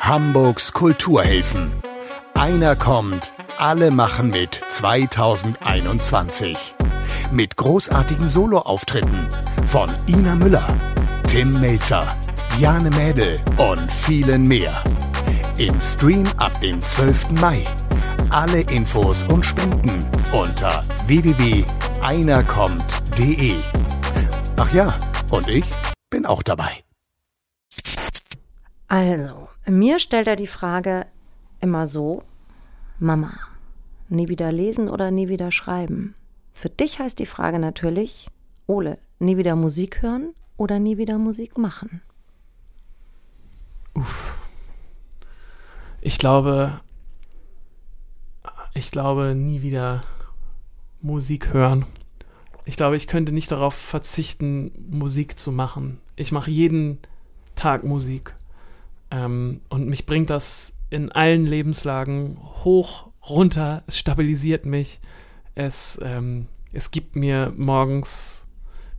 [0.00, 1.70] Hamburgs Kulturhelfen.
[2.34, 6.74] Einer kommt, alle machen mit 2021.
[7.30, 9.28] Mit großartigen Soloauftritten
[9.66, 10.66] von Ina Müller,
[11.28, 12.06] Tim Melzer,
[12.58, 14.84] Diane Mädel und vielen mehr.
[15.58, 17.40] Im Stream ab dem 12.
[17.40, 17.64] Mai.
[18.30, 19.98] Alle Infos und Spenden
[20.32, 23.60] unter www.einerkommt.de.
[24.56, 24.96] Ach ja,
[25.32, 25.64] und ich
[26.10, 26.84] bin auch dabei.
[28.86, 31.06] Also, mir stellt er die Frage
[31.60, 32.22] immer so:
[33.00, 33.32] Mama,
[34.08, 36.14] nie wieder lesen oder nie wieder schreiben?
[36.52, 38.28] Für dich heißt die Frage natürlich:
[38.68, 42.00] Ole, nie wieder Musik hören oder nie wieder Musik machen?
[46.00, 46.80] Ich glaube,
[48.74, 50.02] ich glaube nie wieder
[51.00, 51.86] Musik hören.
[52.64, 56.00] Ich glaube, ich könnte nicht darauf verzichten, Musik zu machen.
[56.16, 56.98] Ich mache jeden
[57.54, 58.34] Tag Musik.
[59.10, 63.82] Ähm, und mich bringt das in allen Lebenslagen hoch, runter.
[63.86, 65.00] Es stabilisiert mich.
[65.54, 68.46] Es, ähm, es gibt mir morgens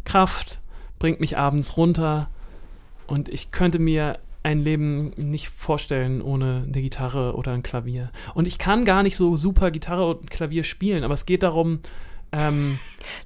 [0.03, 0.61] Kraft,
[0.99, 2.29] bringt mich abends runter.
[3.07, 8.11] Und ich könnte mir ein Leben nicht vorstellen ohne eine Gitarre oder ein Klavier.
[8.35, 11.79] Und ich kann gar nicht so super Gitarre und Klavier spielen, aber es geht darum,
[12.31, 12.77] ähm,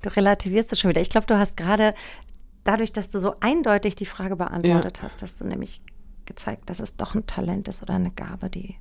[0.01, 1.01] Du relativierst es schon wieder.
[1.01, 1.93] Ich glaube, du hast gerade
[2.63, 5.82] dadurch, dass du so eindeutig die Frage beantwortet hast, hast du nämlich
[6.26, 8.76] gezeigt, dass es doch ein Talent ist oder eine Gabe, die,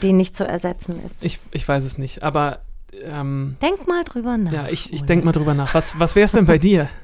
[0.00, 1.22] die nicht zu ersetzen ist.
[1.22, 2.60] ich, ich weiß es nicht, aber
[3.02, 4.52] ähm, Denk mal drüber nach.
[4.52, 5.74] ja, ich, ich denke mal drüber nach.
[5.74, 6.88] Was, was wäre es denn bei dir?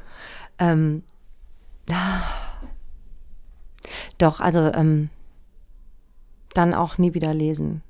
[0.57, 1.03] Ähm,
[1.90, 2.43] ah.
[4.18, 5.11] Doch, also ähm,
[6.55, 7.82] dann auch nie wieder lesen.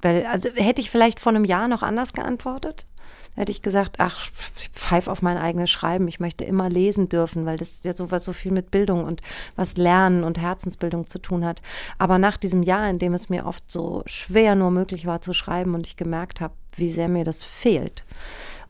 [0.00, 2.86] Weil also, hätte ich vielleicht vor einem Jahr noch anders geantwortet,
[3.34, 4.30] hätte ich gesagt, ach,
[4.72, 6.06] pfeif auf mein eigenes Schreiben.
[6.08, 9.22] Ich möchte immer lesen dürfen, weil das ja so was so viel mit Bildung und
[9.56, 11.62] was Lernen und Herzensbildung zu tun hat.
[11.98, 15.32] Aber nach diesem Jahr, in dem es mir oft so schwer nur möglich war zu
[15.32, 18.04] schreiben und ich gemerkt habe, wie sehr mir das fehlt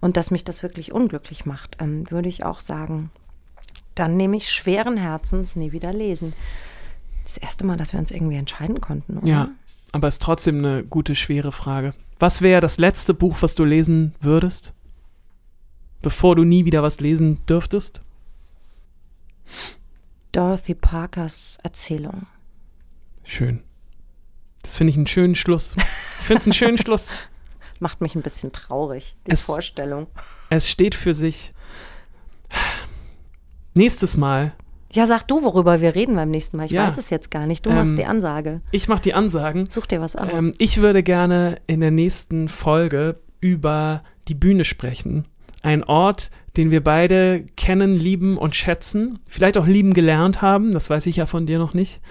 [0.00, 3.10] und dass mich das wirklich unglücklich macht, ähm, würde ich auch sagen,
[3.94, 6.32] dann nehme ich schweren Herzens nie wieder lesen.
[7.24, 9.26] Das erste Mal, dass wir uns irgendwie entscheiden konnten, oder?
[9.28, 9.48] Ja,
[9.92, 11.94] aber ist trotzdem eine gute, schwere Frage.
[12.18, 14.72] Was wäre das letzte Buch, was du lesen würdest?
[16.02, 18.00] Bevor du nie wieder was lesen dürftest?
[20.32, 22.26] Dorothy Parkers Erzählung.
[23.24, 23.62] Schön.
[24.62, 25.74] Das finde ich einen schönen Schluss.
[25.76, 27.10] Ich finde es einen schönen Schluss.
[27.80, 30.06] Macht mich ein bisschen traurig, die Es- Vorstellung.
[30.50, 31.52] Es steht für sich.
[33.74, 34.52] Nächstes Mal,
[34.94, 36.64] Ja, sag du, worüber wir reden beim nächsten Mal.
[36.66, 36.86] Ich Ja.
[36.86, 37.64] weiß es jetzt gar nicht.
[37.64, 38.60] Du Ähm, machst die Ansage.
[38.72, 39.70] ich mache die Ansagen.
[39.70, 40.28] Such dir was aus.
[40.30, 45.24] Ähm, ich würde gerne in der nächsten Folge über die Bühne sprechen.
[45.62, 49.18] Ein Ort, den wir beide kennen, lieben und schätzen.
[49.26, 50.72] Vielleicht auch lieben gelernt haben.
[50.72, 52.02] Das weiß ich ja von dir noch nicht.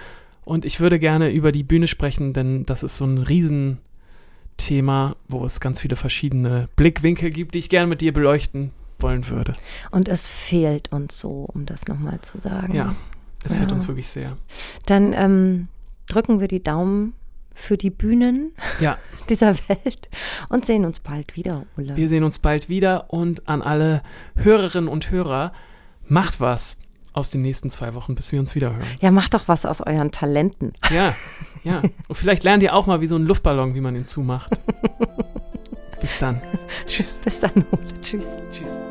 [0.44, 5.46] Und ich würde gerne über die Bühne sprechen, denn das ist so ein Riesenthema, wo
[5.46, 8.72] es ganz viele verschiedene Blickwinkel gibt, die ich gerne mit dir beleuchten
[9.02, 9.54] wollen würde.
[9.92, 12.74] Und es fehlt uns so, um das nochmal zu sagen.
[12.74, 12.96] Ja,
[13.44, 13.76] es fehlt Ja.
[13.76, 14.38] uns wirklich sehr.
[14.86, 15.68] Dann ähm,
[16.08, 17.14] drücken wir die Daumen
[17.54, 18.98] für die Bühnen Ja.
[19.30, 20.10] dieser Welt
[20.50, 21.96] und sehen uns bald wieder, Ole.
[21.96, 24.02] Wir sehen uns bald wieder und an alle
[24.36, 25.52] Hörerinnen und Hörer,
[26.08, 26.78] macht was
[27.14, 28.88] aus den nächsten zwei Wochen, bis wir uns wieder hören.
[29.02, 30.72] ja, macht doch was aus euren Talenten.
[30.92, 31.14] Ja,
[31.64, 31.82] ja.
[32.08, 34.52] Und vielleicht lernt ihr auch mal, wie so ein Luftballon, wie man ihn zumacht.
[36.02, 36.42] Bis dann.
[36.88, 37.22] Tschüss.
[37.24, 38.02] Bis dann, Ole.
[38.02, 38.28] Tschüss.
[38.50, 38.91] Tschüss.